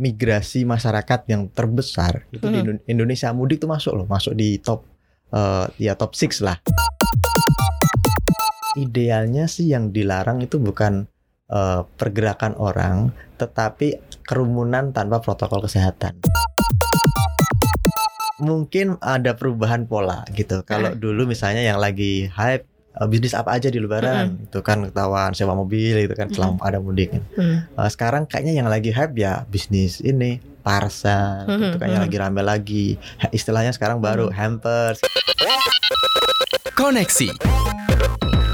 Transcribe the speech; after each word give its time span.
migrasi 0.00 0.64
masyarakat 0.64 1.28
yang 1.28 1.46
terbesar 1.46 2.24
itu 2.30 2.40
di 2.42 2.56
Hmm. 2.56 2.64
Indo- 2.66 2.84
Indonesia 2.88 3.28
mudik 3.30 3.60
tuh 3.60 3.68
masuk 3.68 3.92
loh, 3.94 4.06
masuk 4.06 4.32
di 4.32 4.56
top 4.56 4.88
eh, 5.30 5.66
ya 5.78 5.92
top 5.92 6.10
6 6.10 6.40
lah. 6.40 6.56
Idealnya 8.72 9.44
sih 9.44 9.68
yang 9.68 9.90
dilarang 9.90 10.40
itu 10.40 10.56
bukan 10.56 11.04
eh, 11.46 11.80
pergerakan 11.84 12.54
orang, 12.56 13.10
tetapi 13.34 13.98
kerumunan 14.22 14.90
tanpa 14.90 15.18
protokol 15.18 15.60
kesehatan. 15.60 16.22
Mungkin 18.38 18.96
ada 18.98 19.34
perubahan 19.34 19.84
pola 19.84 20.22
gitu. 20.32 20.62
Kalau 20.62 20.94
dulu 20.94 21.26
misalnya 21.26 21.60
yang 21.60 21.76
lagi 21.76 22.30
hype 22.30 22.69
eh, 23.00 23.08
bisnis 23.08 23.32
apa 23.32 23.56
aja 23.56 23.72
di 23.72 23.80
Lebaran, 23.80 24.44
itu 24.44 24.60
kan 24.60 24.84
ketahuan 24.86 25.32
sewa 25.32 25.56
mobil 25.56 25.96
itu 25.96 26.12
kan 26.12 26.28
selama 26.28 26.60
ada 26.60 26.78
mudik. 26.78 27.16
Hmm. 27.34 27.64
Uh, 27.72 27.88
sekarang 27.88 28.28
kayaknya 28.28 28.60
yang 28.60 28.68
lagi 28.68 28.92
hype 28.92 29.16
ya 29.16 29.48
bisnis 29.48 30.04
ini 30.04 30.38
parcel 30.60 31.48
Mhm, 31.48 31.72
itu 31.72 31.76
kayaknya 31.80 32.00
mhm. 32.00 32.06
lagi 32.06 32.16
rame 32.20 32.42
lagi. 32.44 32.86
Ha- 33.24 33.32
istilahnya 33.32 33.72
sekarang 33.72 34.04
baru 34.04 34.28
hampers. 34.28 35.00
Koneksi. 36.76 37.32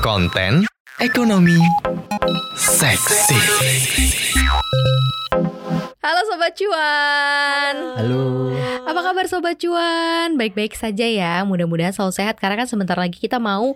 Konten 0.01 0.63
Ekonomi 0.97 1.59
Seksi. 2.55 3.39
Halo 5.99 6.21
Sobat 6.31 6.55
Cuan. 6.55 7.75
Halo. 7.99 8.55
Apa 8.87 9.01
kabar 9.03 9.27
Sobat 9.27 9.59
Cuan? 9.59 10.39
Baik-baik 10.39 10.79
saja 10.79 11.03
ya 11.03 11.43
Mudah-mudahan 11.43 11.91
selalu 11.91 12.15
sehat 12.15 12.39
Karena 12.39 12.63
kan 12.63 12.71
sebentar 12.71 12.95
lagi 12.95 13.19
kita 13.19 13.43
mau 13.43 13.75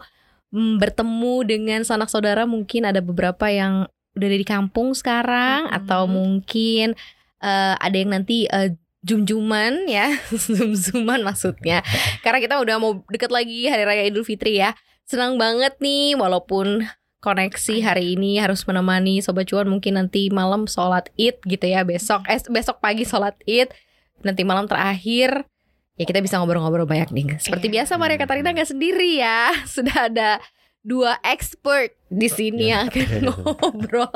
mm, 0.51 0.79
Bertemu 0.79 1.35
dengan 1.47 1.81
sanak 1.83 2.11
saudara 2.13 2.45
Mungkin 2.47 2.87
ada 2.87 3.03
beberapa 3.03 3.51
yang 3.51 3.87
udah 4.19 4.27
ada 4.27 4.39
di 4.39 4.47
kampung 4.47 4.93
sekarang 4.95 5.71
Mhm. 5.71 5.77
Atau 5.83 6.03
mungkin 6.11 6.99
eh, 7.43 7.75
Ada 7.79 7.97
yang 7.97 8.11
nanti 8.15 8.47
eh, 8.51 8.75
Jum-juman 9.01 9.89
ya 9.89 10.13
Zoom-zooman 10.45 11.25
maksudnya. 11.25 11.81
Karena 12.21 12.37
kita 12.37 12.61
udah 12.61 12.77
mau 12.77 13.01
deket 13.09 13.33
lagi 13.33 13.65
Hari 13.65 13.89
Raya 13.89 14.05
Idul 14.05 14.29
Fitri 14.29 14.61
ya. 14.61 14.77
Senang 15.09 15.41
banget 15.41 15.81
nih 15.81 16.21
Walaupun 16.21 16.85
koneksi 17.21 17.85
hari 17.85 18.17
ini 18.17 18.41
harus 18.41 18.65
menemani 18.65 19.21
Sobat 19.21 19.49
Cuan 19.49 19.69
mungkin 19.69 20.01
nanti 20.01 20.33
malam 20.33 20.65
sholat 20.65 21.13
id 21.21 21.37
gitu 21.45 21.69
ya 21.69 21.85
besok 21.85 22.25
eh 22.27 22.41
besok 22.49 22.81
pagi 22.81 23.05
sholat 23.05 23.37
id 23.45 23.69
nanti 24.25 24.43
malam 24.45 24.65
terakhir 24.65 25.45
ya 26.01 26.09
kita 26.09 26.25
bisa 26.25 26.41
ngobrol-ngobrol 26.41 26.89
banyak 26.89 27.13
nih 27.13 27.37
seperti 27.37 27.69
Iya. 27.69 27.85
biasa 27.85 27.93
Maria 27.95 28.17
Katarina 28.17 28.49
nggak 28.51 28.71
sendiri 28.71 29.21
ya 29.21 29.53
sudah 29.77 30.09
ada 30.09 30.41
dua 30.81 31.21
expert 31.21 31.93
di 32.09 32.25
sini 32.27 32.73
Ya. 32.73 32.81
yang 32.81 32.89
akan 32.89 33.29
ngobrol 33.53 34.09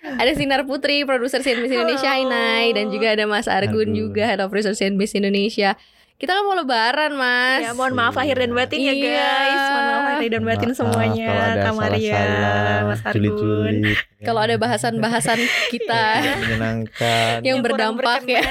ada 0.00 0.32
Sinar 0.32 0.64
Putri 0.64 1.04
produser 1.04 1.44
CNBC 1.44 1.76
Indonesia. 1.76 2.16
Inai 2.16 2.72
dan 2.72 2.88
juga 2.88 3.12
ada 3.12 3.28
Mas 3.28 3.44
Argun 3.44 3.92
Aduh. 3.92 4.08
juga 4.08 4.24
head 4.24 4.40
of 4.40 4.48
research 4.48 4.80
CNBC 4.80 5.20
Indonesia 5.20 5.76
kita 6.20 6.36
kan 6.36 6.44
mau 6.44 6.52
lebaran 6.52 7.16
Mas. 7.16 7.64
Ya 7.64 7.72
mohon 7.72 7.96
maaf 7.96 8.12
lahir 8.12 8.36
dan 8.36 8.52
batin 8.52 8.76
ya 8.78 8.92
Iya. 8.92 9.08
guys. 9.16 9.56
Mohon 9.64 9.86
maaf 9.88 10.04
lahir 10.06 10.30
dan 10.30 10.42
batin 10.44 10.68
Maaf 10.68 10.78
semuanya 10.78 11.26
kalau 11.26 11.40
ada 11.40 11.56
Kak 11.56 11.74
Maria, 11.74 12.12
salah-salah, 12.12 12.80
Mas 12.84 13.00
Argun 13.02 13.74
ya. 13.80 13.94
kalau 14.20 14.40
ada 14.42 14.56
bahasan-bahasan 14.56 15.38
kita 15.72 16.04
Yang 16.20 16.40
menyenangkan. 16.44 17.36
yang 17.40 17.56
kurang 17.58 17.64
berdampak 17.96 18.20
ya. 18.28 18.44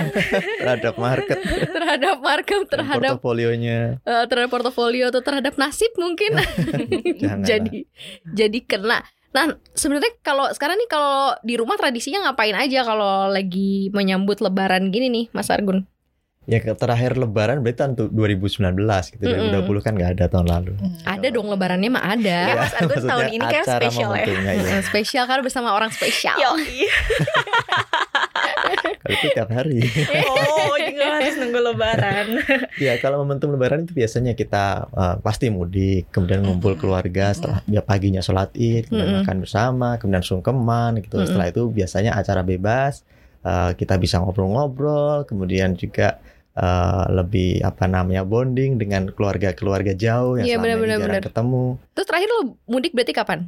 terhadap 0.58 0.94
market. 0.98 1.38
Terhadap 1.70 2.18
market 2.20 2.60
terhadap 2.68 3.12
portofolionya. 3.16 3.80
Eh, 4.02 4.24
terhadap 4.26 4.50
portofolio 4.50 5.06
atau 5.08 5.22
terhadap 5.22 5.54
nasib 5.56 5.94
mungkin. 5.96 6.42
Jangan 7.22 7.46
jadi 7.46 7.86
jadi 8.26 8.60
kena. 8.66 9.00
Nah 9.30 9.46
sebenarnya 9.72 10.10
kalau 10.20 10.50
sekarang 10.50 10.74
nih 10.76 10.90
kalau 10.90 11.38
di 11.40 11.54
rumah 11.54 11.78
tradisinya 11.78 12.26
ngapain 12.26 12.58
aja 12.58 12.82
kalau 12.82 13.30
lagi 13.30 13.94
menyambut 13.94 14.42
lebaran 14.42 14.90
gini 14.90 15.06
nih 15.08 15.26
Mas 15.30 15.54
Argun 15.54 15.86
ya 16.50 16.58
ke- 16.58 16.74
terakhir 16.74 17.14
lebaran 17.14 17.62
berarti 17.62 17.78
tahun 17.78 17.94
tu- 17.94 18.10
2019 18.10 18.74
gitu 19.14 19.22
Mm-mm. 19.22 19.54
2020 19.70 19.86
kan 19.86 19.94
nggak 19.94 20.12
ada 20.18 20.26
tahun 20.28 20.48
lalu 20.50 20.74
ada 21.06 21.28
dong 21.30 21.48
lebarannya 21.48 21.90
mah 21.90 22.04
ada 22.10 22.40
Ya, 22.42 22.56
Mas 22.58 22.74
maksudnya 22.76 23.06
tahun 23.08 23.28
ini 23.30 23.46
kayak 23.46 23.66
spesial 23.70 24.12
ya. 24.12 24.26
Eh, 24.50 24.82
spesial 24.82 25.24
kan 25.24 25.40
bersama 25.40 25.70
orang 25.72 25.90
spesial 25.90 26.34
kalau 26.34 26.58
itu 29.10 29.28
tiap 29.32 29.50
hari 29.50 29.82
Oh 30.28 30.76
juga 30.78 31.18
harus 31.18 31.36
nunggu 31.36 31.60
lebaran 31.64 32.28
Ya 32.86 32.98
kalau 32.98 33.22
momentum 33.22 33.50
lebaran 33.50 33.84
itu 33.84 33.94
biasanya 33.94 34.34
kita 34.34 34.66
uh, 34.90 35.16
pasti 35.20 35.50
mudik, 35.50 36.08
kemudian 36.10 36.42
ngumpul 36.42 36.76
keluarga 36.76 37.30
setelah 37.30 37.60
ya 37.66 37.82
paginya 37.82 38.20
sholat 38.20 38.54
id, 38.54 38.88
kemudian 38.88 39.10
Mm-mm. 39.12 39.22
makan 39.24 39.38
bersama, 39.40 39.90
kemudian 39.98 40.22
sungkeman 40.22 41.00
gitu. 41.00 41.18
Mm-mm. 41.18 41.28
Setelah 41.28 41.48
itu 41.50 41.68
biasanya 41.68 42.12
acara 42.14 42.42
bebas, 42.42 43.04
uh, 43.42 43.74
kita 43.74 43.98
bisa 43.98 44.20
ngobrol-ngobrol, 44.20 45.26
kemudian 45.26 45.76
juga 45.76 46.22
uh, 46.60 47.08
lebih 47.10 47.60
apa 47.62 47.86
namanya 47.86 48.22
bonding 48.22 48.76
dengan 48.76 49.08
keluarga-keluarga 49.08 49.92
jauh 49.94 50.36
yang 50.36 50.46
Iya, 50.46 50.54
selama 50.54 50.60
ini 50.60 50.72
benar-benar, 50.76 50.98
jarang 50.98 51.14
benar. 51.16 51.24
ketemu. 51.26 51.64
terus 51.92 52.06
terakhir 52.06 52.30
lo 52.30 52.40
mudik 52.66 52.92
berarti 52.92 53.14
kapan 53.14 53.40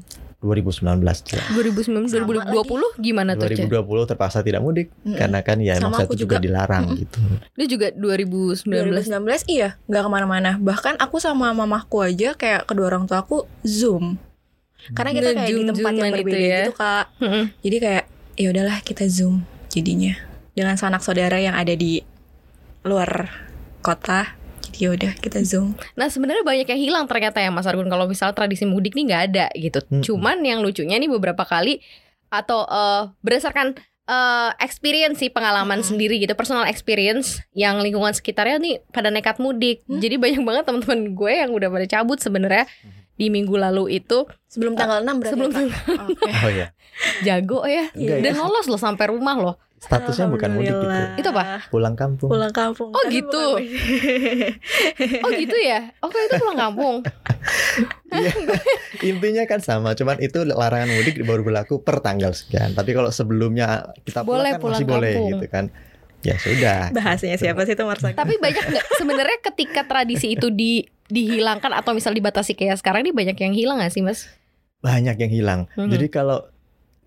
2019 0.41 1.05
ya. 1.29 1.41
2019 1.53 2.09
Sama 2.09 2.25
2020 2.49 2.97
gimana 2.97 3.37
tuh 3.37 3.45
Cek? 3.47 3.61
2020 3.61 4.09
terpaksa 4.09 4.41
tidak 4.41 4.59
mudik 4.59 4.89
Mm-mm. 4.97 5.13
karena 5.13 5.39
kan 5.39 5.57
ya 5.59 5.77
Sama 5.77 5.93
masa 5.93 6.03
aku 6.03 6.13
itu 6.13 6.25
juga 6.25 6.35
juga. 6.35 6.43
dilarang 6.43 6.83
Mm-mm. 6.87 6.99
gitu. 6.99 7.19
Dia 7.53 7.67
juga 7.69 7.87
2019 7.93 8.65
2019 8.65 9.21
iya 9.47 9.77
nggak 9.85 10.01
ke 10.01 10.09
mana-mana 10.09 10.51
Bahkan 10.57 10.97
aku 10.97 11.21
sama 11.21 11.53
mamahku 11.53 12.01
aja 12.01 12.33
Kayak 12.33 12.65
kedua 12.65 12.89
orang 12.89 13.05
tua 13.05 13.21
aku 13.21 13.45
Zoom 13.61 14.17
Karena 14.91 15.13
kita 15.13 15.29
kayak 15.31 15.45
di 15.47 15.61
tempat 15.63 15.91
yang 15.93 16.09
itu 16.09 16.15
berbeda 16.17 16.41
ya. 16.41 16.57
gitu 16.63 16.73
kak 16.73 17.05
Mm-mm. 17.21 17.43
Jadi 17.61 17.77
kayak 17.77 18.03
ya 18.33 18.47
udahlah 18.49 18.77
kita 18.81 19.05
Zoom 19.05 19.35
jadinya 19.67 20.17
Dengan 20.51 20.73
sanak 20.73 21.05
saudara 21.05 21.37
yang 21.37 21.53
ada 21.53 21.71
di 21.71 22.01
luar 22.81 23.29
kota 23.81 24.33
Jadi 24.71 24.87
ya 24.87 24.89
udah 24.93 25.11
kita 25.19 25.41
Zoom 25.43 25.75
Nah 25.97 26.07
sebenarnya 26.07 26.41
banyak 26.45 26.67
yang 26.69 26.81
hilang 26.81 27.05
ternyata 27.05 27.41
ya 27.41 27.49
Mas 27.53 27.67
Argun 27.67 27.89
kalau 27.89 28.07
misalnya 28.09 28.33
tradisi 28.33 28.65
mudik 28.65 28.93
nih 28.97 29.05
nggak 29.09 29.23
ada 29.33 29.45
gitu. 29.53 29.79
Mm-mm. 29.89 30.01
Cuman 30.05 30.41
yang 30.41 30.63
lucunya 30.63 30.97
nih 30.97 31.09
beberapa 31.11 31.43
kali 31.45 31.81
atau 32.31 32.63
eh, 32.65 33.03
berdasarkan 33.21 33.75
eh, 34.07 34.49
experience 34.63 35.19
sih 35.21 35.29
pengalaman 35.29 35.83
Mm-mm. 35.83 35.89
sendiri 35.91 36.15
gitu, 36.17 36.33
personal 36.33 36.65
experience 36.65 37.43
yang 37.51 37.83
lingkungan 37.83 38.15
sekitarnya 38.15 38.57
nih 38.57 38.75
pada 38.89 39.11
nekat 39.11 39.37
mudik. 39.43 39.83
Hmm. 39.85 39.99
Jadi 39.99 40.15
banyak 40.17 40.41
banget 40.41 40.63
teman-teman 40.65 41.13
gue 41.13 41.33
yang 41.35 41.51
udah 41.51 41.69
pada 41.69 41.85
cabut 41.85 42.17
sebenarnya 42.23 42.65
di 43.19 43.29
minggu 43.29 43.53
lalu 43.53 44.01
itu 44.01 44.25
Sebelum 44.49 44.73
tanggal 44.73 45.05
6 45.05 45.19
berarti 45.21 45.33
sebelum 45.35 45.51
Kak? 45.53 45.61
Oke. 46.09 46.31
Oh 46.41 46.49
ya, 46.49 46.67
jago 47.21 47.59
ya 47.69 47.85
Enggak 47.93 48.17
ya. 48.17 48.23
dan 48.29 48.33
lolos 48.39 48.65
loh 48.65 48.81
sampai 48.81 49.05
rumah 49.13 49.35
loh. 49.37 49.55
Statusnya 49.81 50.29
bukan 50.29 50.49
mudik 50.53 50.69
gitu. 50.71 50.87
Itu 51.17 51.29
apa? 51.33 51.65
Pulang 51.67 51.97
kampung. 51.97 52.29
Pulang 52.29 52.53
kampung 52.53 52.93
Oh, 52.93 53.03
gitu. 53.09 53.57
Oh 55.25 55.29
gitu 55.33 55.57
ya? 55.57 55.89
Oke 55.99 56.17
itu 56.21 56.35
pulang 56.37 56.59
kampung. 56.59 56.95
Iya, 58.11 58.35
intinya 59.07 59.47
kan 59.47 59.63
sama, 59.63 59.95
cuman 59.95 60.19
itu 60.19 60.43
larangan 60.43 60.91
mudik 60.91 61.23
baru 61.23 61.41
berlaku 61.41 61.79
per 61.79 62.03
tanggal 62.03 62.35
sekian. 62.35 62.75
Tapi 62.75 62.91
kalau 62.91 63.07
sebelumnya 63.07 63.95
kita 64.03 64.21
pulang 64.21 64.43
Boleh 64.43 64.51
kan 64.51 64.59
pulang 64.59 64.77
masih 64.77 64.85
boleh 64.85 65.13
kampung. 65.15 65.29
gitu 65.31 65.45
kan. 65.47 65.65
Ya 66.21 66.35
sudah. 66.37 66.79
Bahasanya 66.91 67.39
siapa 67.39 67.63
sih 67.63 67.73
itu 67.73 67.81
Marsaka? 67.81 68.13
Tapi 68.13 68.35
banyak 68.35 68.65
nggak 68.67 68.85
sebenarnya 68.93 69.39
ketika 69.41 69.87
tradisi 69.87 70.35
itu 70.35 70.51
di 70.51 70.83
dihilangkan 71.07 71.71
atau 71.71 71.95
misal 71.95 72.11
dibatasi 72.11 72.51
kayak 72.53 72.77
sekarang 72.77 73.07
ini 73.07 73.15
banyak 73.15 73.39
yang 73.39 73.55
hilang 73.55 73.79
gak 73.79 73.95
sih 73.95 74.03
mas? 74.03 74.27
Banyak 74.83 75.15
yang 75.15 75.31
hilang. 75.31 75.61
Mhm. 75.73 75.87
Jadi 75.87 76.05
kalau 76.11 76.50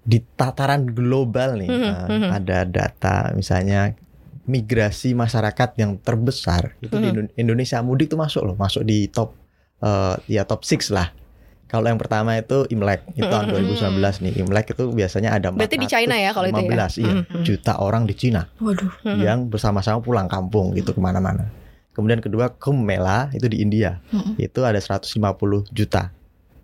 di 0.04 0.20
tataran 0.20 0.84
global 0.86 1.56
nih 1.56 1.66
Mhm, 1.66 1.80
eh, 1.82 2.06
mhm. 2.12 2.28
ada 2.30 2.58
data 2.62 3.16
misalnya 3.32 3.96
migrasi 4.44 5.12
masyarakat 5.12 5.72
yang 5.76 5.96
terbesar 5.96 6.76
itu 6.78 6.92
di 6.94 7.00
Mhm. 7.00 7.10
Indo- 7.10 7.32
Indonesia 7.34 7.80
mudik 7.80 8.08
tuh 8.08 8.20
masuk 8.20 8.44
loh, 8.44 8.54
masuk 8.54 8.82
di 8.82 9.08
top 9.08 9.32
eh, 9.80 10.16
ya 10.30 10.44
top 10.44 10.60
6 10.62 10.88
lah. 10.88 11.12
Kalau 11.64 11.84
yang 11.84 11.98
pertama 11.98 12.32
itu 12.34 12.64
Imlek, 12.70 13.04
itu 13.10 13.26
tahun 13.26 13.46
Mhm. 13.46 13.52
2019 13.52 14.16
nih. 14.18 14.32
Imlek 14.38 14.66
itu 14.70 14.84
biasanya 14.88 15.34
ada 15.34 15.50
Berarti 15.50 15.76
di 15.76 15.84
China 15.84 16.14
ya 16.14 16.30
kalau 16.30 16.46
itu 16.46 16.54
ya? 16.54 16.60
415, 16.62 16.92
iya, 16.96 17.14
juta 17.42 17.72
orang 17.76 18.04
di 18.04 18.14
Cina. 18.14 18.48
Waduh 18.56 18.88
Hmm. 19.02 19.18
yang 19.18 19.38
bersama-sama 19.44 20.00
pulang 20.00 20.24
kampung 20.24 20.72
gitu 20.72 20.92
ke 20.92 21.00
mana-mana. 21.00 21.52
Kemudian 21.92 22.18
kedua 22.18 22.48
Kumbh 22.50 22.80
Mela 22.80 23.28
itu 23.30 23.44
di 23.44 23.60
India, 23.60 24.00
itu 24.36 24.60
ada 24.62 24.78
150 24.78 25.68
juta 25.68 26.08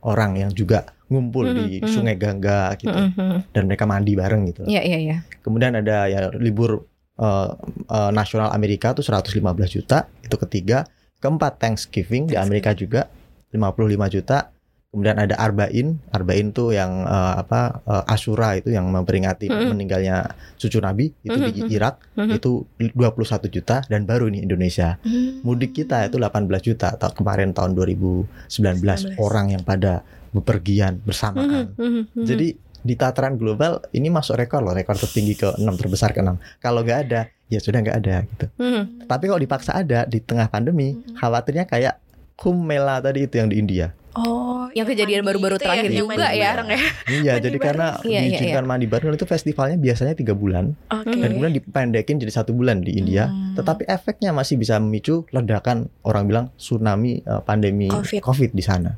orang 0.00 0.36
yang 0.36 0.50
juga 0.50 0.96
ngumpul 1.10 1.44
di 1.44 1.66
Mhm, 1.76 1.84
mhm. 1.84 1.90
Sungai 1.90 2.14
Gangga 2.14 2.70
gitu 2.74 2.94
Mhm. 2.94 3.50
dan 3.50 3.62
mereka 3.66 3.84
mandi 3.84 4.14
bareng 4.14 4.42
gitu. 4.46 4.62
Iya 4.64 4.80
iya 4.80 4.98
iya. 4.98 5.16
Kemudian 5.42 5.74
ada 5.74 6.06
ya 6.06 6.30
libur 6.32 6.86
eh, 7.18 7.48
eh, 7.84 8.10
nasional 8.10 8.48
Amerika 8.48 8.94
tuh 8.94 9.02
115 9.02 9.42
juta 9.68 10.08
itu 10.20 10.36
ketiga. 10.38 10.88
Keempat 11.18 11.60
Thanksgiving 11.60 12.24
di 12.24 12.34
Amerika 12.34 12.72
juga 12.72 13.12
55 13.50 14.08
juta. 14.08 14.48
Kemudian 14.90 15.22
ada 15.22 15.36
Arba'in, 15.36 16.02
Arba'in 16.08 16.50
tuh 16.50 16.72
yang 16.72 17.04
eh, 17.04 17.34
apa 17.36 17.84
eh, 17.84 18.04
Ashura 18.08 18.56
itu 18.56 18.72
yang 18.72 18.88
memperingati 18.88 19.46
Mhm. 19.46 19.68
meninggalnya 19.68 20.32
cucu 20.56 20.80
Nabi 20.80 21.12
itu 21.20 21.36
di 21.46 21.62
Mhm. 21.62 21.70
Irak 21.70 21.94
Mhm. 22.16 22.32
itu 22.34 22.64
21 22.96 23.46
juta 23.46 23.84
dan 23.84 24.02
baru 24.02 24.26
nih 24.26 24.42
Indonesia. 24.42 24.96
Hmm. 25.00 25.44
Mudik 25.44 25.76
kita 25.76 26.02
itu 26.02 26.16
18 26.16 26.58
juta 26.64 26.96
ta- 26.96 27.12
kemarin 27.12 27.52
tahun 27.52 27.76
2019 27.76 28.26
19. 28.48 29.20
orang 29.20 29.46
yang 29.50 29.62
pada 29.62 30.02
bepergian 30.30 31.02
bersamaan. 31.02 31.74
Mhm. 31.74 32.14
Mhm. 32.14 32.24
Jadi 32.26 32.48
di 32.80 32.94
tataran 32.96 33.36
global 33.36 33.84
ini 33.92 34.08
masuk 34.08 34.40
rekor 34.40 34.64
loh, 34.64 34.72
rekor 34.72 34.96
tertinggi 34.96 35.36
ke 35.36 35.52
6 35.60 35.74
terbesar 35.76 36.16
ke 36.16 36.24
6. 36.24 36.40
Kalau 36.58 36.80
nggak 36.80 36.98
ada, 37.10 37.28
ya 37.52 37.60
sudah 37.60 37.78
nggak 37.84 37.96
ada 38.00 38.16
gitu. 38.24 38.46
Mhm. 38.56 39.04
Tapi 39.04 39.24
kalau 39.28 39.40
dipaksa 39.40 39.76
ada 39.76 40.08
di 40.08 40.18
tengah 40.22 40.48
pandemi, 40.48 40.96
Mhm. 40.96 41.20
khawatirnya 41.20 41.66
kayak 41.68 41.94
Kumbh 42.40 42.72
tadi 43.04 43.28
itu 43.28 43.36
yang 43.36 43.52
di 43.52 43.60
India. 43.60 43.92
Oh, 44.16 44.66
Yang 44.74 44.96
kejadian 44.96 45.22
baru-baru 45.22 45.54
itu 45.54 45.62
terakhir 45.62 45.86
yang 45.86 46.02
juga 46.08 46.34
ya. 46.34 46.56
bareng 46.56 46.68
ya. 46.72 46.80
Iya, 47.20 47.32
jadi 47.38 47.58
bareng. 47.58 47.62
karena 47.62 47.86
Iya, 48.00 48.10
iya, 48.10 48.20
diizinkan 48.26 48.64
mandi 48.66 48.86
bareng 48.90 49.12
itu 49.14 49.26
festivalnya 49.28 49.78
biasanya 49.78 50.14
tiga 50.18 50.34
bulan 50.34 50.74
Oke. 50.90 51.14
dan 51.14 51.36
kemudian 51.36 51.54
dipendekin 51.54 52.16
jadi 52.18 52.32
satu 52.32 52.50
bulan 52.50 52.82
di 52.82 52.98
India. 52.98 53.30
Hmm. 53.30 53.54
Tetapi 53.54 53.86
efeknya 53.86 54.34
masih 54.34 54.58
bisa 54.58 54.80
memicu 54.82 55.28
ledakan 55.30 55.86
orang 56.02 56.24
bilang 56.26 56.44
tsunami 56.58 57.22
eh, 57.22 57.40
pandemi 57.44 57.86
Covid. 57.86 58.24
COVID 58.24 58.50
di 58.50 58.64
sana. 58.64 58.90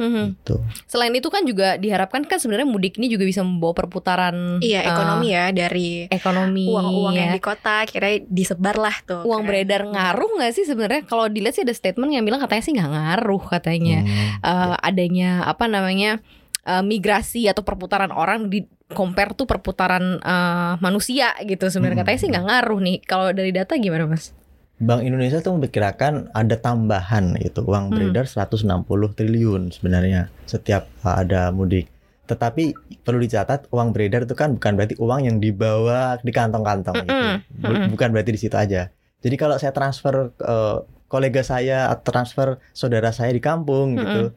Mhm. 0.00 0.24
Gitu. 0.34 0.56
Selain 0.86 1.12
itu 1.12 1.28
kan 1.28 1.44
juga 1.44 1.76
diharapkan 1.76 2.24
kan 2.24 2.36
sebenarnya 2.36 2.64
mudik 2.64 2.96
ini 2.96 3.06
juga 3.06 3.22
bisa 3.22 3.40
membawa 3.40 3.76
perputaran 3.76 4.56
Iya, 4.58 4.80
eh, 4.80 4.88
ekonomi 4.88 5.28
ya 5.28 5.52
dari 5.52 6.08
ekonomi 6.08 6.64
uang-uang 6.66 7.12
yang 7.12 7.28
ya. 7.28 7.34
di 7.36 7.42
kota 7.42 7.84
kira 7.84 8.08
disebar 8.22 8.74
lah 8.74 8.96
tuh. 9.02 9.20
uang 9.22 9.42
Kira- 9.42 9.48
beredar 9.60 9.82
ngaruh 9.84 10.30
nggak 10.34 10.52
sih 10.52 10.64
sebenarnya 10.64 11.04
kalau 11.04 11.26
dilihat 11.26 11.52
sih 11.52 11.62
ada 11.62 11.72
statement 11.72 12.10
yang 12.10 12.24
bilang 12.24 12.40
katanya 12.40 12.62
sih 12.62 12.72
nggak 12.72 12.90
ngaruh 12.90 13.42
katanya 13.46 13.98
Hmm. 14.00 14.40
Eh, 14.40 14.76
adanya 14.82 15.44
apa 15.44 15.66
namanya 15.66 16.24
eh, 16.62 16.80
migrasi 16.80 17.44
atau 17.44 17.60
perputaran 17.60 18.08
orang 18.10 18.48
di 18.48 18.64
compare 18.88 19.32
tuh 19.32 19.44
perputaran 19.44 20.16
eh, 20.16 20.72
manusia 20.78 21.36
gitu 21.42 21.66
sebenarnya 21.66 21.96
Hmm. 21.96 22.06
katanya 22.06 22.18
sih 22.18 22.28
nggak 22.28 22.46
ngaruh 22.46 22.80
nih 22.80 22.96
kalau 23.02 23.28
dari 23.30 23.50
data 23.50 23.76
gimana 23.76 24.06
mas? 24.06 24.32
Bank 24.80 25.04
Indonesia 25.04 25.44
tuh 25.44 25.52
memperkirakan 25.54 26.32
ada 26.32 26.56
tambahan 26.56 27.36
itu 27.36 27.60
uang 27.60 27.92
Hmm. 27.92 27.94
beredar 27.94 28.24
160 28.24 28.64
triliun 29.12 29.68
sebenarnya 29.70 30.32
setiap 30.48 30.88
uh, 31.04 31.20
ada 31.20 31.52
mudik. 31.52 31.92
Tetapi 32.24 32.72
perlu 33.02 33.20
dicatat 33.20 33.68
uang 33.68 33.92
beredar 33.92 34.24
itu 34.24 34.32
kan 34.32 34.56
bukan 34.56 34.72
berarti 34.74 34.96
uang 34.96 35.20
yang 35.26 35.36
dibawa 35.36 36.16
di 36.18 36.32
kantong-kantong 36.32 36.96
gitu. 37.02 37.12
Mm-mm, 37.12 37.36
Bu- 37.52 37.68
mm-mm. 37.68 37.88
Bukan 37.92 38.08
berarti 38.10 38.30
di 38.32 38.40
situ 38.40 38.56
aja. 38.56 38.88
Jadi 39.20 39.36
kalau 39.36 39.60
saya 39.60 39.74
transfer 39.74 40.32
uh, 40.40 40.80
kolega 41.06 41.42
saya 41.42 41.90
atau 41.90 42.08
transfer 42.08 42.48
saudara 42.70 43.10
saya 43.10 43.34
di 43.34 43.42
kampung 43.42 43.98
gitu, 43.98 44.30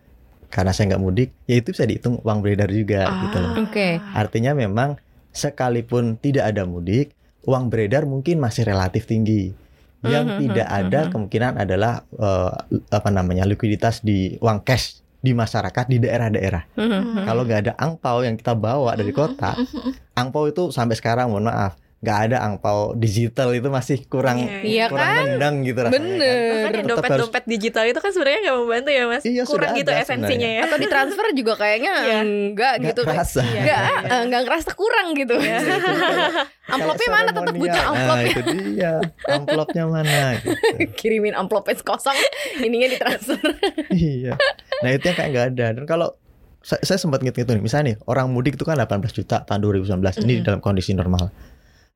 karena 0.50 0.74
saya 0.74 0.92
nggak 0.92 1.04
mudik, 1.06 1.30
ya 1.46 1.56
itu 1.56 1.72
bisa 1.72 1.86
dihitung 1.86 2.20
uang 2.20 2.42
beredar 2.42 2.68
juga 2.68 3.08
gitu 3.24 3.38
loh. 3.40 3.54
Ah. 3.56 3.64
Oke. 3.64 3.88
Artinya 4.12 4.52
memang 4.52 4.98
sekalipun 5.32 6.18
tidak 6.18 6.50
ada 6.50 6.66
mudik, 6.66 7.14
uang 7.46 7.70
beredar 7.70 8.04
mungkin 8.04 8.38
masih 8.38 8.66
relatif 8.66 9.06
tinggi. 9.06 9.54
Yang 10.04 10.26
Mhm, 10.28 10.40
tidak 10.48 10.68
mhm, 10.68 10.80
ada 10.84 11.00
mhm. 11.00 11.10
kemungkinan 11.16 11.54
adalah 11.64 11.94
eh, 12.16 12.52
apa 12.92 13.10
namanya 13.10 13.44
likuiditas 13.48 14.04
di 14.04 14.36
uang 14.40 14.62
cash 14.68 15.00
di 15.24 15.32
masyarakat 15.32 15.88
di 15.88 16.04
daerah-daerah. 16.04 16.76
Kalau 17.24 17.48
nggak 17.48 17.60
ada 17.64 17.74
angpau 17.80 18.28
yang 18.28 18.36
kita 18.36 18.52
bawa 18.60 18.92
dari 19.00 19.16
kota, 19.16 19.56
angpau 20.20 20.52
itu 20.52 20.68
sampai 20.76 21.00
sekarang 21.00 21.32
mohon 21.32 21.48
maaf 21.48 21.80
nggak 22.04 22.20
ada 22.20 22.38
angpau 22.44 22.92
digital 22.94 23.56
itu 23.56 23.64
masih 23.66 24.04
kurang 24.04 24.36
Iya, 24.38 24.60
Iya 24.60 24.86
kurang 24.92 25.08
kan? 25.08 25.24
nendang 25.26 25.56
gitu 25.64 25.80
rasanya. 25.80 25.96
kan. 25.96 26.04
Bener. 26.04 26.36
Bahkan 26.36 26.44
yang 26.44 26.60
Tetap 26.60 26.84
harus- 26.84 26.92
dompet-dompet 26.92 27.44
digital 27.48 27.84
itu 27.88 28.00
kan 28.00 28.12
sebenarnya 28.12 28.40
nggak 28.44 28.58
membantu 28.60 28.90
ya 28.92 29.04
mas. 29.08 29.24
Iya, 29.24 29.44
Kurang 29.44 29.48
sudah 29.48 29.70
gitu 29.74 29.90
ada 29.90 30.02
esensinya 30.04 30.50
ya. 30.52 30.62
Atau 30.64 30.78
ditransfer 30.78 31.26
juga 31.32 31.54
kayaknya 31.56 31.94
Iya. 31.96 32.18
enggak 32.22 32.74
Nggak 32.76 32.88
gitu 32.90 33.02
kerasa. 33.04 33.40
Iya, 33.40 33.56
Enggak, 33.56 33.80
iya, 33.80 33.94
iya. 33.96 34.12
eh, 34.12 34.22
enggak 34.22 34.42
ngerasa 34.44 34.72
kurang 34.74 35.08
gitu. 35.14 35.36
Iya. 35.40 35.58
Amplopnya 36.66 37.10
mana 37.10 37.30
tetap 37.30 37.54
butuh 37.54 37.84
amplopnya. 37.86 38.16
Nah, 38.16 38.22
itu 38.26 38.42
dia. 38.70 38.94
Amplopnya 39.26 39.84
mana 39.86 40.20
gitu. 40.36 40.50
Kirimin 41.00 41.34
amplopnya 41.34 41.76
kosong, 41.80 42.16
ininya 42.58 42.88
ditransfer. 42.90 43.40
iya. 43.90 44.36
Nah 44.80 44.90
itu 44.90 45.04
yang 45.06 45.16
kayak 45.16 45.30
nggak 45.30 45.48
ada. 45.56 45.66
Dan 45.74 45.86
kalau 45.86 46.16
saya, 46.60 46.80
saya 46.82 46.96
sempat 46.98 47.20
ngitung 47.20 47.48
nih, 47.50 47.60
misalnya 47.62 47.86
nih 47.86 47.98
orang 48.06 48.28
mudik 48.28 48.56
itu 48.56 48.64
kan 48.64 48.76
18 48.76 48.88
juta 49.14 49.40
tahun 49.42 49.60
2019 49.62 50.20
ini 50.22 50.34
Mhm. 50.38 50.44
dalam 50.44 50.60
kondisi 50.60 50.92
normal. 50.92 51.32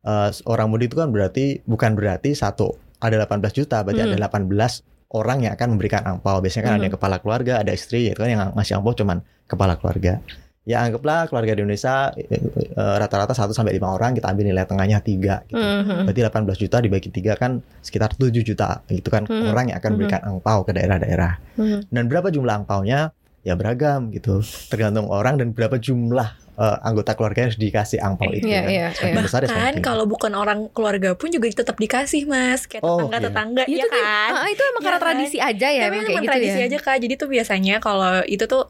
Eh, 0.07 0.29
orang 0.47 0.71
mudik 0.71 0.95
itu 0.95 0.97
kan 1.03 1.11
berarti 1.11 1.59
bukan 1.67 1.91
berarti 1.91 2.31
satu 2.31 2.79
ada 3.03 3.19
18 3.19 3.51
juta, 3.51 3.83
berarti 3.83 4.07
Mhm. 4.07 4.07
ada 4.15 4.17
18 4.31 4.79
orang 5.11 5.43
yang 5.43 5.51
akan 5.59 5.75
memberikan 5.75 6.01
angpau. 6.07 6.39
Biasanya 6.39 6.63
kan 6.63 6.73
ada 6.79 6.83
yang 6.87 6.95
kepala 6.95 7.19
keluarga, 7.19 7.59
ada 7.59 7.75
istri, 7.75 8.07
itu 8.07 8.15
kan 8.15 8.31
yang 8.31 8.41
ngasih 8.55 8.79
angpau 8.79 8.95
cuman 8.95 9.19
kepala 9.45 9.75
keluarga. 9.75 10.23
Ya 10.67 10.83
anggaplah 10.83 11.31
keluarga 11.31 11.55
di 11.55 11.63
Indonesia 11.63 12.11
eh, 12.15 12.27
eh, 12.27 12.95
rata-rata 12.99 13.31
1 13.31 13.55
sampai 13.55 13.79
5 13.79 13.87
orang 13.87 14.15
kita 14.15 14.27
ambil 14.31 14.51
nilai 14.51 14.67
tengahnya 14.67 14.99
3 14.99 15.43
gitu. 15.47 15.59
Mhm. 15.59 16.07
Berarti 16.07 16.21
18 16.23 16.57
juta 16.59 16.77
dibagi 16.79 17.07
3 17.11 17.35
kan 17.39 17.63
sekitar 17.79 18.15
7 18.15 18.43
juta. 18.43 18.83
Itu 18.87 19.07
kan 19.07 19.27
Mhm. 19.27 19.47
orang 19.51 19.65
yang 19.71 19.77
akan 19.79 19.87
Mhm. 19.87 19.95
memberikan 19.95 20.21
angpau 20.23 20.63
ke 20.63 20.71
daerah-daerah. 20.75 21.39
Mhm. 21.55 21.87
Dan 21.87 22.03
berapa 22.07 22.31
jumlah 22.31 22.63
angpaunya? 22.63 23.11
Ya 23.47 23.55
beragam 23.55 24.11
gitu. 24.11 24.43
Tergantung 24.67 25.07
orang 25.07 25.39
dan 25.39 25.55
berapa 25.55 25.79
jumlah 25.79 26.35
eh, 26.57 26.77
anggota 26.81 27.13
keluarga 27.13 27.37
yang 27.41 27.49
harus 27.53 27.61
dikasih 27.61 27.99
angpau 28.01 28.29
itu. 28.33 28.45
Iya, 28.45 28.61
kan. 28.61 28.69
iya, 28.73 28.87
Semakin 28.91 29.13
iya. 29.13 29.23
besar 29.23 29.39
ya 29.41 29.47
Bahkan 29.47 29.73
kalau 29.79 30.05
bukan 30.05 30.33
orang 30.33 30.59
keluarga 30.73 31.13
pun 31.13 31.29
juga 31.29 31.45
tetap 31.47 31.77
dikasih 31.77 32.25
mas. 32.25 32.65
Kayak 32.65 32.81
Oh, 32.81 32.97
tetangga-tetangga 32.97 33.63
Itu 33.65 33.77
ya 33.77 33.85
tuh 33.85 33.91
kan. 33.93 34.29
ah, 34.33 34.47
itu 34.47 34.61
emang 34.61 34.81
Iya 34.81 34.85
karena 34.85 34.99
kan? 34.99 35.05
tradisi 35.05 35.37
aja 35.37 35.67
ya, 35.69 35.81
Tapi 35.85 35.93
emang 35.93 35.93
emang 35.93 36.05
kayak 36.07 36.17
gitu 36.21 36.31
tradisi 36.33 36.59
ya. 36.59 36.67
aja 36.67 36.77
kak. 36.81 36.97
Jadi 36.99 37.13
tuh 37.15 37.29
biasanya 37.29 37.75
kalau 37.77 38.11
itu 38.25 38.45
tuh 38.45 38.63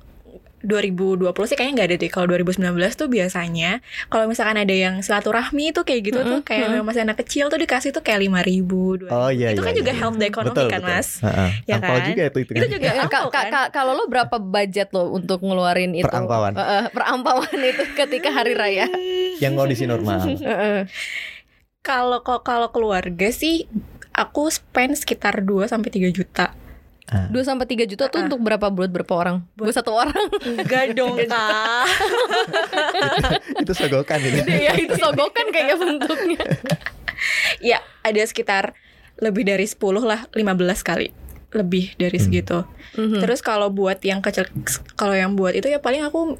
2020 0.67 1.23
sih 1.47 1.55
kayaknya 1.55 1.73
nggak 1.73 1.87
ada 1.87 1.95
deh. 1.97 2.09
Kalau 2.09 2.27
2019 2.27 2.59
tuh 2.93 3.07
biasanya 3.07 3.79
kalau 4.05 4.27
misalkan 4.27 4.59
ada 4.59 4.69
yang 4.69 4.99
silaturahmi 4.99 5.71
tuh 5.71 5.81
kayak 5.81 6.01
gitu 6.05 6.19
tuh 6.19 6.39
Mm-mm, 6.39 6.43
kayak 6.43 6.67
mm-mm. 6.69 6.83
masih 6.83 7.01
anak 7.01 7.17
kecil 7.17 7.47
tuh 7.47 7.55
dikasih 7.55 7.89
tuh 7.89 8.03
kayak 8.03 8.19
lima 8.19 8.43
ribu. 8.43 8.99
Oh 9.07 9.31
iya 9.31 9.55
Itu 9.55 9.63
iya. 9.63 9.67
kan 9.67 9.73
juga 9.73 9.91
iya. 9.91 9.99
help 9.99 10.15
the 10.15 10.27
economy 10.27 10.51
Betul, 10.53 10.67
kan 10.67 10.81
betul. 10.81 10.93
mas. 10.93 11.07
Heeh. 11.23 11.49
Ya 11.63 11.73
angpau 11.77 11.95
kan? 11.95 12.05
juga 12.05 12.21
itu 12.25 12.37
itu 12.37 12.51
kan. 12.51 12.59
Itu 12.59 12.67
juga 12.69 12.85
Ya, 12.85 12.91
ka- 12.93 13.01
angpau 13.01 13.25
ka- 13.25 13.39
kan. 13.39 13.47
ka- 13.49 13.71
kalau 13.71 13.91
lo 13.93 14.03
berapa 14.05 14.35
budget 14.37 14.89
lo 14.91 15.09
untuk 15.09 15.39
ngeluarin 15.39 15.95
itu? 15.95 16.03
Perampauan. 16.03 16.51
Eh, 16.51 16.59
eh, 16.59 16.85
perampauan 16.91 17.57
itu 17.57 17.83
ketika 17.95 18.29
hari 18.29 18.51
raya. 18.51 18.85
yang 19.43 19.55
kondisi 19.55 19.87
normal. 19.87 20.19
Heeh. 20.27 20.83
Kalau 21.79 22.19
kalau 22.19 22.43
kalau 22.43 22.67
keluarga 22.67 23.31
sih 23.31 23.63
aku 24.11 24.49
spend 24.49 24.99
sekitar 24.99 25.39
2 25.39 25.65
sampai 25.65 25.87
3 25.87 26.11
juta. 26.11 26.51
Ah. 27.07 27.31
2 27.31 27.39
sampai 27.39 27.63
3 27.63 27.87
juta 27.87 28.07
tuh 28.07 28.19
Ah. 28.19 28.25
untuk 28.27 28.39
berapa 28.39 28.67
buat 28.67 28.91
berapa 28.91 29.13
orang? 29.13 29.37
Buat 29.55 29.71
satu 29.73 29.95
orang. 29.95 30.27
Enggak 30.43 30.91
dong 30.97 31.15
kak. 31.21 31.87
itu 33.63 33.71
sogokan 33.73 34.19
itu. 34.19 34.39
ya 34.43 34.75
itu 34.75 34.93
sogokan 34.93 35.45
kayaknya 35.49 35.75
bentuknya. 35.75 36.41
ya 37.63 37.77
ada 38.01 38.21
sekitar 38.21 38.75
lebih 39.17 39.43
dari 39.43 39.63
10 39.63 39.79
lah 39.99 40.27
15 40.29 40.43
kali 40.83 41.09
lebih 41.49 41.95
dari 41.95 42.19
Hmm. 42.19 42.25
segitu. 42.27 42.57
Mhm. 42.93 43.23
Terus 43.23 43.39
kalau 43.39 43.71
buat 43.71 43.97
yang 44.01 44.19
kecil, 44.19 44.45
kalau 44.93 45.15
yang 45.15 45.33
buat 45.33 45.55
itu 45.55 45.65
ya 45.65 45.79
paling 45.79 46.03
aku 46.03 46.35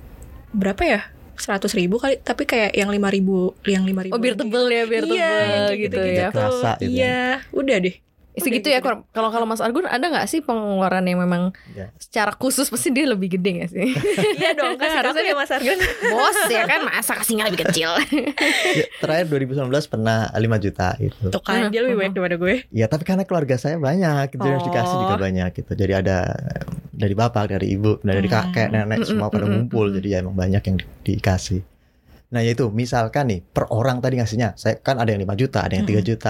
berapa 0.51 0.83
ya? 0.83 1.01
seratus 1.37 1.77
ribu 1.77 2.01
kali, 2.01 2.17
tapi 2.17 2.49
kayak 2.49 2.73
yang 2.73 2.89
lima 2.89 3.13
ribu, 3.13 3.53
yang 3.61 3.85
lima 3.85 4.01
ribu. 4.01 4.09
Oh 4.09 4.17
biar 4.17 4.33
tebel 4.33 4.65
ya, 4.67 4.83
biar 4.83 5.03
Iya, 5.05 5.05
tebel 5.05 5.21
yang 5.21 5.37
kayak 5.37 5.53
gitu 5.53 5.77
gitu-gitu 5.77 6.09
ya. 6.17 6.27
Kerasa 6.33 6.71
gitu 6.73 6.81
ya. 6.81 6.89
Iya, 6.89 7.21
udah 7.53 7.77
deh. 7.77 7.95
Segitu 8.38 8.67
ya 8.67 8.79
kalau 8.79 9.01
kalau 9.10 9.29
kalau 9.29 9.44
Mas 9.44 9.58
Argun 9.58 9.84
ada 9.84 10.01
nggak 10.03 10.25
sih 10.25 10.39
pengeluaran 10.39 11.01
yang 11.03 11.20
memang 11.20 11.50
Ya. 11.72 11.89
secara 11.98 12.29
khusus 12.32 12.67
pasti 12.67 12.89
dia 12.89 13.03
lebih 13.03 13.34
gede 13.34 13.51
gak 13.60 13.70
sih? 13.72 13.89
Iya 14.38 14.53
dong, 14.53 14.77
kasih 14.77 14.94
Harusnya 14.96 15.20
aku 15.20 15.27
ya 15.27 15.36
Mas 15.36 15.50
Argun. 15.50 15.77
Bos 16.08 16.38
ya 16.48 16.63
kan 16.63 16.79
masa 16.84 17.13
kasihnya 17.15 17.46
lebih 17.46 17.65
kecil. 17.65 17.89
Ya, 18.77 18.86
terakhir 19.00 19.25
2019 19.27 19.63
pernah 19.88 20.29
5 20.29 20.38
juta 20.60 20.94
itu. 21.00 21.24
Tuh 21.27 21.41
kan, 21.41 21.70
dia 21.70 21.82
lebih 21.82 21.98
banyak 21.98 22.13
daripada 22.13 22.36
gue. 22.38 22.56
Ya 22.70 22.86
tapi 22.86 23.03
karena 23.03 23.24
keluarga 23.24 23.56
saya 23.56 23.75
banyak, 23.75 24.32
itu 24.32 24.39
yang 24.39 24.56
harus 24.56 24.67
dikasih 24.67 24.96
juga 25.00 25.15
Oh. 25.15 25.20
banyak 25.20 25.50
gitu. 25.53 25.72
Jadi 25.74 25.94
ada 25.96 26.17
dari 26.89 27.13
bapak, 27.13 27.50
dari 27.50 27.67
ibu, 27.72 27.98
dari 28.00 28.22
Hmm. 28.24 28.36
kakek, 28.36 28.67
nenek 28.70 29.01
semua 29.03 29.27
pada 29.27 29.46
ngumpul. 29.46 29.89
Jadi 29.89 30.08
ya 30.10 30.22
emang 30.22 30.36
banyak 30.36 30.62
yang 30.62 30.75
di- 30.77 30.88
dikasih. 31.08 31.62
Nah 32.27 32.44
yaitu 32.44 32.67
misalkan 32.67 33.27
nih 33.27 33.39
per 33.41 33.65
orang 33.70 33.98
tadi 33.98 34.20
ngasihnya, 34.20 34.53
saya 34.53 34.77
kan 34.77 35.00
ada 35.00 35.10
yang 35.10 35.22
5 35.22 35.34
juta, 35.34 35.63
ada 35.63 35.74
yang 35.74 35.86
3 35.86 36.03
juta. 36.03 36.29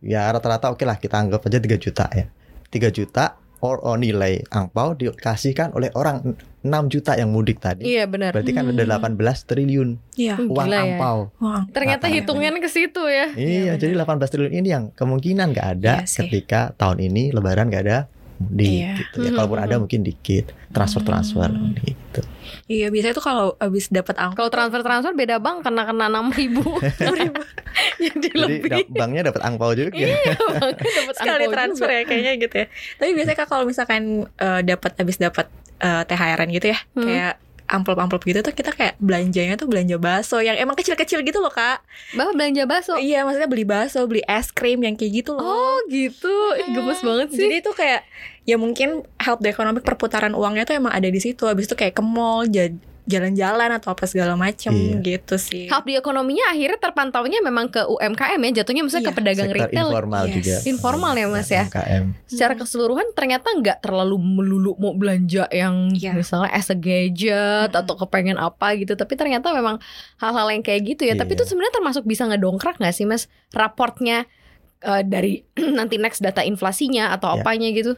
Ya 0.00 0.26
rata-rata 0.26 0.68
oke 0.68 0.82
lah 0.82 0.94
kita 0.94 1.18
anggap 1.18 1.42
aja 1.42 1.58
3 1.58 1.74
juta 1.76 2.06
ya. 2.08 2.26
3 2.68 2.90
juta 2.90 3.24
or, 3.58 3.82
or 3.82 3.96
nilai 3.96 4.46
angpau 4.48 4.94
dikasihkan 4.94 5.72
oleh 5.72 5.90
orang 5.92 6.38
6 6.60 6.70
juta 6.88 7.14
yang 7.14 7.28
mudik 7.28 7.58
tadi. 7.58 7.82
Iya 7.88 8.06
benar. 8.06 8.30
Berarti 8.30 8.52
kan 8.52 8.66
ada 8.66 8.78
Hmm. 8.78 9.18
18 9.18 9.18
triliun 9.44 9.88
Iya. 10.14 10.34
Hmm, 10.36 10.46
uang 10.48 10.64
gila 10.64 10.76
ya. 10.76 10.82
angpau. 10.84 11.18
Wah, 11.36 11.62
Ternyata 11.68 12.04
Katanya. 12.04 12.16
hitungannya 12.16 12.60
ke 12.60 12.68
situ 12.68 13.02
ya. 13.04 13.26
Iya, 13.32 13.48
Iya, 13.64 13.72
jadi 13.76 13.92
benar. 13.92 14.06
18 14.14 14.28
triliun 14.28 14.54
ini 14.54 14.68
yang 14.68 14.84
kemungkinan 14.92 15.46
nggak 15.50 15.68
ada 15.74 15.94
Iya 15.96 16.06
sih. 16.06 16.18
ketika 16.24 16.70
tahun 16.74 16.98
ini 17.00 17.30
Lebaran 17.30 17.66
nggak 17.66 17.82
ada 17.84 17.98
mudik 18.38 18.70
Iya. 18.70 18.92
gitu 18.96 19.16
ya. 19.20 19.28
Mhm, 19.28 19.36
Kalaupun 19.36 19.58
ada 19.58 19.74
mhm. 19.74 19.80
mungkin 19.82 20.00
dikit 20.02 20.44
transfer-transfer 20.68 21.48
Hmm. 21.48 21.74
gitu. 21.76 22.20
Iya, 22.64 22.88
biasanya 22.88 23.12
tuh 23.12 23.24
kalau 23.24 23.46
abis 23.56 23.88
dapat 23.88 24.14
angka 24.16 24.38
Kalau 24.38 24.48
transfer 24.48 24.80
transfer 24.80 25.12
beda 25.12 25.36
bang 25.36 25.58
kena 25.58 25.82
kena 25.84 26.06
enam 26.06 26.30
ribu. 26.30 26.62
Jadi 27.98 28.14
Jadi 28.24 28.28
lebih. 28.34 28.68
da- 28.68 28.88
banknya 28.88 29.22
dapat 29.26 29.42
angpau 29.42 29.72
juga. 29.72 29.92
Iya, 29.92 30.14
makanya 30.48 30.70
dapat 30.96 31.14
sekali 31.14 31.34
angpau 31.40 31.52
transfer 31.52 31.86
juga. 31.86 31.96
ya 31.96 32.02
kayaknya 32.04 32.32
gitu 32.38 32.54
ya. 32.56 32.66
Tapi 32.96 33.10
biasanya 33.12 33.36
kak 33.36 33.48
kalau 33.48 33.64
misalkan 33.64 34.02
eh, 34.32 34.60
dapat 34.62 34.92
abis 34.96 35.16
dapat 35.18 35.46
eh, 35.78 36.02
THR-an 36.04 36.48
gitu 36.50 36.66
ya, 36.68 36.78
Hmm. 36.92 37.04
kayak 37.04 37.34
amplop-amplop 37.68 38.24
gitu 38.24 38.40
tuh 38.40 38.50
kita 38.50 38.72
kayak 38.72 38.96
belanjanya 38.96 39.54
tuh 39.54 39.68
belanja 39.68 40.00
bakso 40.00 40.40
yang 40.40 40.56
emang 40.56 40.72
kecil-kecil 40.74 41.20
gitu 41.20 41.38
loh 41.38 41.52
kak. 41.52 41.84
Bah 42.16 42.32
belanja 42.32 42.64
bakso. 42.64 42.96
Iya 42.96 43.28
maksudnya 43.28 43.46
beli 43.46 43.68
bakso, 43.68 44.02
beli 44.08 44.24
es 44.24 44.48
krim 44.48 44.80
yang 44.80 44.96
kayak 44.96 45.22
gitu 45.22 45.36
loh. 45.36 45.44
Oh 45.44 45.76
gitu, 45.86 46.32
Ih, 46.56 46.72
gemes 46.72 47.00
banget 47.04 47.28
sih. 47.30 47.44
Jadi 47.44 47.54
itu 47.60 47.70
kayak 47.70 48.08
ya 48.42 48.56
mungkin 48.56 49.04
help 49.20 49.44
the 49.44 49.52
economic 49.52 49.84
perputaran 49.84 50.32
uangnya 50.32 50.64
tuh 50.64 50.80
emang 50.80 50.96
ada 50.96 51.06
di 51.06 51.20
situ. 51.20 51.44
Habis 51.44 51.68
itu 51.68 51.76
kayak 51.76 51.94
ke 51.94 52.02
mall, 52.02 52.48
ja- 52.48 52.72
jalan-jalan 53.08 53.70
atau 53.72 53.90
apa 53.90 54.04
segala 54.04 54.36
macam 54.36 54.70
Iya. 54.70 55.00
gitu 55.00 55.34
sih. 55.34 55.64
Health 55.66 55.82
di 55.82 55.96
ekonominya 55.96 56.52
akhirnya 56.52 56.76
terpantaunya 56.78 57.40
memang 57.40 57.66
ke 57.66 57.80
UMKM 57.82 58.36
ya 58.38 58.62
jatuhnya 58.62 58.84
ke 58.84 59.00
Iya, 59.00 59.10
pedagang 59.10 59.48
Sektor 59.48 59.64
retail 59.64 59.88
informal 59.88 60.22
Yes. 60.22 60.34
juga. 60.36 60.54
Informal 60.62 61.12
ya, 61.14 61.26
Mas, 61.26 61.48
ya? 61.48 61.64
UMKM. 61.66 62.04
secara 62.28 62.52
keseluruhan 62.54 63.06
ternyata 63.12 63.48
nggak 63.48 63.80
terlalu 63.80 64.16
melulu 64.18 64.76
mau 64.76 64.92
belanja 64.92 65.48
yang 65.48 65.88
Iya. 65.90 66.12
misalnya 66.12 66.52
as 66.52 66.68
a 66.68 66.76
gadget 66.76 67.32
Mm-mm. 67.66 67.80
atau 67.80 67.94
kepengen 67.96 68.36
apa 68.36 68.76
gitu 68.76 68.92
tapi 68.92 69.16
ternyata 69.16 69.48
memang 69.50 69.80
hal-hal 70.16 70.46
yang 70.48 70.60
kayak 70.60 70.84
gitu 70.86 71.02
ya 71.02 71.14
tapi 71.14 71.32
Iya. 71.32 71.40
itu 71.40 71.44
sebenarnya 71.48 71.74
termasuk 71.74 72.04
bisa 72.04 72.22
ngedongkrak 72.24 72.76
nggak 72.76 72.92
sih 72.92 73.04
mas 73.04 73.26
raportnya 73.50 74.28
eh, 74.80 75.02
dari 75.02 75.40
nanti 75.78 75.96
next 75.96 76.20
data 76.20 76.40
inflasinya 76.40 77.10
atau 77.10 77.32
Iya. 77.32 77.40
apanya 77.40 77.68
gitu 77.70 77.96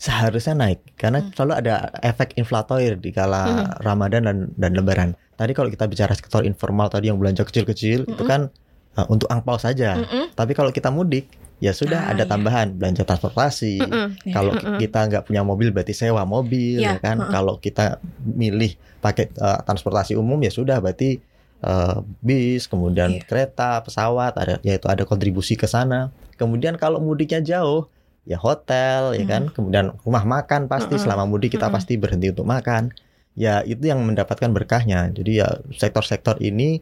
Seharusnya 0.00 0.56
naik 0.56 0.96
karena 0.96 1.20
Hmm. 1.20 1.28
selalu 1.36 1.52
ada 1.60 1.74
efek 2.00 2.32
inflatoir 2.34 2.96
di 2.96 3.12
kala 3.12 3.42
Mhm. 3.44 3.84
Ramadan 3.84 4.22
dan 4.24 4.36
dan 4.56 4.72
Lebaran. 4.72 5.10
Tadi 5.36 5.52
kalau 5.52 5.68
kita 5.68 5.84
bicara 5.84 6.16
sektor 6.16 6.40
informal 6.40 6.88
tadi 6.88 7.12
yang 7.12 7.20
belanja 7.20 7.44
kecil-kecil 7.44 8.08
itu 8.08 8.24
Mhm. 8.24 8.28
kan 8.28 8.48
uh, 8.90 9.06
untuk 9.06 9.28
angpau 9.28 9.54
saja. 9.54 9.94
Mm-mm. 9.94 10.32
Tapi 10.32 10.50
kalau 10.50 10.72
kita 10.72 10.88
mudik 10.88 11.28
ya 11.60 11.70
sudah 11.70 12.08
Ah, 12.08 12.10
ada 12.10 12.24
iya. 12.24 12.26
tambahan 12.26 12.74
belanja 12.74 13.04
transportasi. 13.04 13.76
Iya. 13.78 14.32
Kalau 14.32 14.56
Mm-mm. 14.56 14.80
kita 14.80 15.00
nggak 15.04 15.22
punya 15.28 15.44
mobil 15.44 15.68
berarti 15.68 15.92
sewa 15.92 16.24
mobil 16.24 16.80
Iya, 16.80 16.96
ya 16.96 16.98
kan. 16.98 17.20
heeh. 17.20 17.30
Kalau 17.30 17.54
kita 17.56 18.00
milih 18.18 18.74
pakai 18.98 19.30
uh, 19.36 19.60
transportasi 19.62 20.16
umum 20.16 20.40
ya 20.40 20.48
sudah 20.48 20.80
berarti 20.80 21.20
uh, 21.60 22.00
bis, 22.18 22.64
kemudian 22.64 23.14
Iya. 23.14 23.22
kereta, 23.22 23.84
pesawat 23.84 24.32
ada 24.34 24.56
yaitu 24.60 24.88
ada 24.88 25.04
kontribusi 25.04 25.54
ke 25.54 25.68
sana. 25.68 26.08
Kemudian 26.34 26.74
kalau 26.74 26.98
mudiknya 26.98 27.44
jauh 27.44 27.84
ya 28.30 28.38
hotel 28.38 29.18
ya 29.18 29.26
kan. 29.26 29.42
Kemudian 29.50 29.98
rumah 30.06 30.22
makan 30.22 30.70
pasti 30.70 30.94
Mm-mm. 30.94 31.02
selama 31.02 31.26
mudik 31.26 31.58
kita 31.58 31.66
Mm-mm. 31.66 31.74
pasti 31.74 31.98
berhenti 31.98 32.30
untuk 32.30 32.46
makan. 32.46 32.94
Ya 33.34 33.66
itu 33.66 33.90
yang 33.90 34.06
mendapatkan 34.06 34.50
berkahnya. 34.54 35.10
Jadi 35.10 35.42
ya 35.42 35.48
sektor-sektor 35.74 36.38
ini 36.38 36.78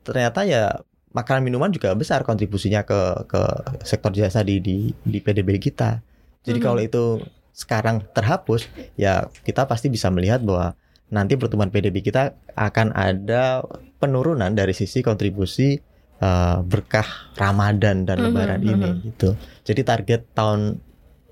ternyata 0.00 0.48
ya 0.48 0.80
makanan 1.12 1.44
minuman 1.44 1.68
juga 1.72 1.92
besar 1.92 2.24
kontribusinya 2.24 2.84
ke 2.88 3.28
ke 3.28 3.42
sektor 3.84 4.12
jasa 4.16 4.40
di 4.40 4.60
di 4.64 4.76
di 5.04 5.18
PDB 5.20 5.60
kita. 5.60 6.00
Jadi 6.44 6.58
Mhm. 6.60 6.64
kalau 6.64 6.80
itu 6.80 7.04
sekarang 7.52 8.06
terhapus, 8.14 8.70
ya 8.94 9.26
kita 9.42 9.66
pasti 9.66 9.90
bisa 9.90 10.08
melihat 10.14 10.40
bahwa 10.40 10.78
nanti 11.10 11.34
pertumbuhan 11.34 11.72
PDB 11.72 12.04
kita 12.04 12.36
akan 12.54 12.94
ada 12.94 13.64
penurunan 13.98 14.52
dari 14.54 14.70
sisi 14.76 15.02
kontribusi 15.02 15.80
eh, 16.18 16.56
berkah 16.62 17.06
Ramadan 17.34 18.02
dan 18.02 18.18
Mhm, 18.18 18.24
Lebaran 18.24 18.60
mhm. 18.60 18.70
ini 18.70 18.88
gitu. 19.06 19.34
Jadi 19.62 19.80
target 19.82 20.22
tahun 20.32 20.82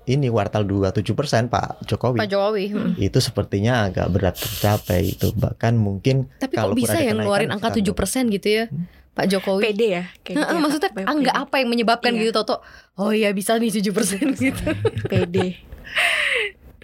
ini 0.05 0.27
kuartal 0.27 0.63
27% 0.63 1.03
Pak 1.47 1.83
Jokowi. 1.83 2.15
Pak 2.15 2.29
Jokowi 2.29 2.65
hmm. 2.71 2.91
Itu 2.97 3.19
sepertinya 3.19 3.85
agak 3.85 4.07
berat 4.07 4.35
tercapai 4.35 5.11
itu. 5.11 5.35
Bahkan 5.35 5.75
mungkin 5.75 6.31
tapi 6.37 6.55
kok 6.55 6.63
Kalaupun 6.63 6.79
bisa 6.79 6.95
kenaikan, 6.95 7.15
ngeluarin 7.19 7.51
angka 7.51 7.75
sekitar 7.75 8.23
7% 8.31 8.31
gitu 8.31 8.47
ya 8.47 8.65
Pak 9.11 9.25
Jokowi 9.27 9.61
pede 9.65 9.87
ya 9.91 10.03
kayak 10.21 10.45
ya. 10.45 10.55
maksudnya 10.55 10.91
Banyak 10.93 11.09
ah, 11.09 11.15
nggak 11.17 11.35
pede. 11.35 11.43
apa 11.43 11.55
yang 11.57 11.69
menyebabkan 11.69 12.11
Iya. 12.13 12.21
gitu 12.21 12.31
Toto 12.37 12.55
oh 12.95 13.09
iya 13.09 13.33
bisa 13.33 13.57
nih 13.57 13.73
7% 13.73 13.89
gitu 14.37 14.63
pede 15.03 15.57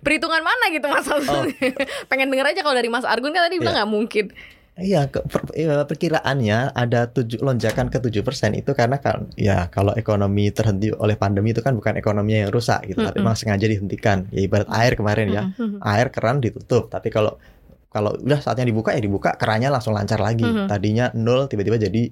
perhitungan 0.01 0.41
mana 0.41 0.65
gitu 0.67 0.83
mas 0.89 1.05
maksudnya 1.05 1.55
pengen 2.11 2.27
denger 2.27 2.47
aja 2.49 2.59
kalau 2.59 2.73
dari 2.73 2.89
Mas 2.89 3.05
Argun 3.05 3.31
kan 3.31 3.47
tadi 3.47 3.55
bilang 3.55 3.71
Iya. 3.71 3.79
nggak 3.79 3.91
mungkin 3.93 4.25
Iya, 4.73 5.05
per- 5.05 5.53
iya, 5.53 5.85
perkiraannya 5.85 6.73
ada 6.73 7.05
tujuh, 7.05 7.45
lonjakan 7.45 7.93
ke 7.93 8.01
7% 8.01 8.57
itu 8.57 8.73
karena 8.73 8.97
kan 8.97 9.29
ya 9.37 9.69
kalau 9.69 9.93
ekonomi 9.93 10.49
terhenti 10.49 10.89
oleh 10.89 11.13
pandemi 11.13 11.53
itu 11.53 11.61
kan 11.61 11.77
bukan 11.77 11.93
ekonominya 11.93 12.49
yang 12.49 12.51
rusak 12.51 12.81
gitu, 12.89 13.05
tapi 13.05 13.21
Mm-mm. 13.21 13.21
memang 13.21 13.37
sengaja 13.37 13.69
dihentikan. 13.69 14.25
Ya 14.33 14.41
ibarat 14.49 14.65
air 14.73 14.97
kemarin 14.97 15.29
ya, 15.29 15.43
Mhm. 15.53 15.77
air 15.77 16.09
keran 16.09 16.41
ditutup, 16.41 16.89
tapi 16.89 17.13
kalau 17.13 17.37
kalau 17.93 18.17
udah 18.17 18.41
saatnya 18.41 18.65
dibuka 18.65 18.97
ya 18.97 19.01
dibuka, 19.05 19.37
kerannya 19.37 19.69
langsung 19.69 19.93
lancar 19.93 20.17
lagi. 20.17 20.41
Mhm. 20.41 20.65
Tadinya 20.65 21.13
nol 21.13 21.45
tiba-tiba 21.45 21.77
jadi 21.77 22.09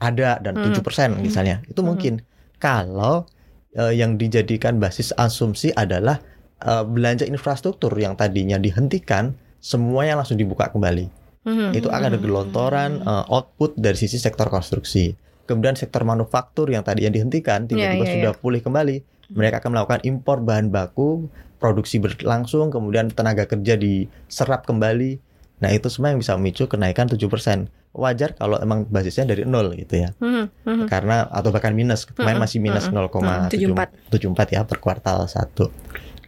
ada 0.00 0.40
dan 0.40 0.56
Mhm. 0.56 0.64
7% 0.72 1.20
misalnya. 1.20 1.60
Itu 1.68 1.84
mungkin 1.84 2.24
kalau 2.56 3.28
eh, 3.76 3.92
yang 3.92 4.16
dijadikan 4.16 4.80
basis 4.80 5.12
asumsi 5.20 5.68
adalah 5.76 6.16
eh, 6.64 6.84
belanja 6.88 7.28
infrastruktur 7.28 7.92
yang 8.00 8.16
tadinya 8.16 8.56
dihentikan 8.56 9.36
semuanya 9.60 10.16
langsung 10.16 10.40
dibuka 10.40 10.72
kembali 10.72 11.23
Mhm. 11.44 11.76
itu 11.76 11.88
akan 11.88 12.08
ada 12.08 12.16
Hmm. 12.16 12.24
gelontoran 12.24 12.90
uh, 13.04 13.24
output 13.28 13.76
dari 13.76 13.94
sisi 13.94 14.16
sektor 14.16 14.48
konstruksi. 14.48 15.12
Kemudian 15.44 15.76
sektor 15.76 16.00
manufaktur 16.02 16.72
yang 16.72 16.80
tadinya 16.80 17.12
dihentikan 17.12 17.68
tiba-tiba 17.68 18.00
Iya, 18.00 18.08
iya, 18.08 18.14
sudah 18.16 18.32
pulih 18.32 18.64
kembali. 18.64 18.96
Mereka 19.28 19.60
akan 19.60 19.70
melakukan 19.72 20.00
impor 20.04 20.40
bahan 20.40 20.68
baku, 20.68 21.28
produksi 21.56 22.00
berlangsung, 22.00 22.72
kemudian 22.72 23.12
tenaga 23.12 23.44
kerja 23.44 23.76
diserap 23.76 24.64
kembali. 24.64 25.20
Nah, 25.60 25.70
itu 25.70 25.88
semua 25.88 26.12
yang 26.12 26.20
bisa 26.20 26.32
memicu 26.36 26.64
kenaikan 26.64 27.08
7%. 27.08 27.68
Wajar 27.94 28.34
kalau 28.34 28.58
emang 28.58 28.88
basisnya 28.88 29.22
dari 29.22 29.46
nol 29.46 29.76
gitu 29.76 30.02
ya. 30.02 30.16
Mhm. 30.18 30.44
Mhm. 30.64 30.86
Karena 30.88 31.28
atau 31.28 31.52
bahkan 31.52 31.72
minus, 31.72 32.08
kemarin 32.08 32.36
Mm-mm, 32.36 32.44
masih 32.48 32.58
minus 32.58 32.88
mm-mm, 32.88 33.06
0,74 33.06 34.48
ya 34.50 34.64
per 34.64 34.80
kuartal 34.80 35.28
satu. 35.28 35.70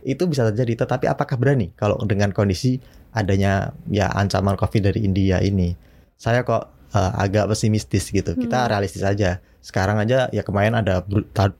Itu 0.07 0.31
bisa 0.31 0.47
terjadi, 0.47 0.87
tetapi 0.87 1.11
apakah 1.11 1.35
berani 1.35 1.75
kalau 1.75 1.99
dengan 2.07 2.31
kondisi 2.31 2.79
adanya 3.17 3.53
ya 3.89 4.13
ancaman 4.13 4.55
Covid 4.55 4.85
dari 4.85 5.01
India 5.03 5.41
ini? 5.41 5.73
Saya 6.15 6.45
kok 6.45 6.69
eh, 6.89 7.13
agak 7.19 7.49
pesimistis 7.49 8.09
gitu. 8.09 8.33
Kita 8.33 8.63
Hmm. 8.63 8.69
realistis 8.71 9.03
aja. 9.03 9.41
Sekarang 9.59 9.99
aja 9.99 10.31
ya 10.31 10.41
kemarin 10.41 10.73
ada 10.73 11.03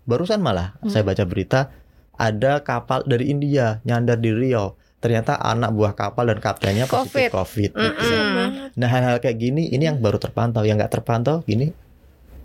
barusan 0.05 0.39
malah 0.39 0.79
Hmm. 0.79 0.89
saya 0.89 1.03
baca 1.03 1.25
berita 1.25 1.73
ada 2.15 2.61
kapal 2.61 3.03
dari 3.03 3.29
India 3.29 3.83
nyandar 3.83 4.17
di 4.17 4.31
Riau. 4.31 4.79
Ternyata 4.97 5.37
anak 5.37 5.73
buah 5.73 5.93
kapal 5.93 6.31
dan 6.31 6.41
kaptennya 6.41 6.89
positif 6.89 7.29
COVID. 7.29 7.71
Mm-mm. 7.73 7.85
gitu. 7.85 7.97
Kasian 7.99 8.25
Hmm. 8.25 8.51
Nah 8.75 8.89
hal-hal 8.89 9.17
kayak 9.19 9.37
gini 9.37 9.69
ini 9.69 9.85
yang 9.85 9.99
baru 9.99 10.17
terpantau, 10.17 10.63
yang 10.63 10.79
nggak 10.79 10.95
terpantau 10.95 11.43
gini. 11.43 11.75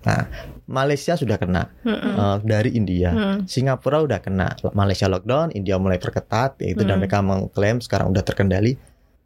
Nah 0.01 0.25
Malaysia 0.65 1.13
sudah 1.13 1.37
kena 1.37 1.69
Mhm. 1.81 2.11
eh, 2.11 2.37
dari 2.43 2.69
India, 2.73 3.09
Mhm. 3.13 3.45
Singapura 3.45 4.01
udah 4.01 4.19
kena, 4.19 4.51
Malaysia 4.73 5.05
lockdown, 5.05 5.53
India 5.53 5.77
mulai 5.77 5.95
perketat, 5.95 6.57
yaitu 6.59 6.81
dan 6.81 6.97
Hmm. 6.97 7.05
mereka 7.05 7.21
mengklaim 7.21 7.79
sekarang 7.79 8.09
udah 8.09 8.25
terkendali. 8.25 8.75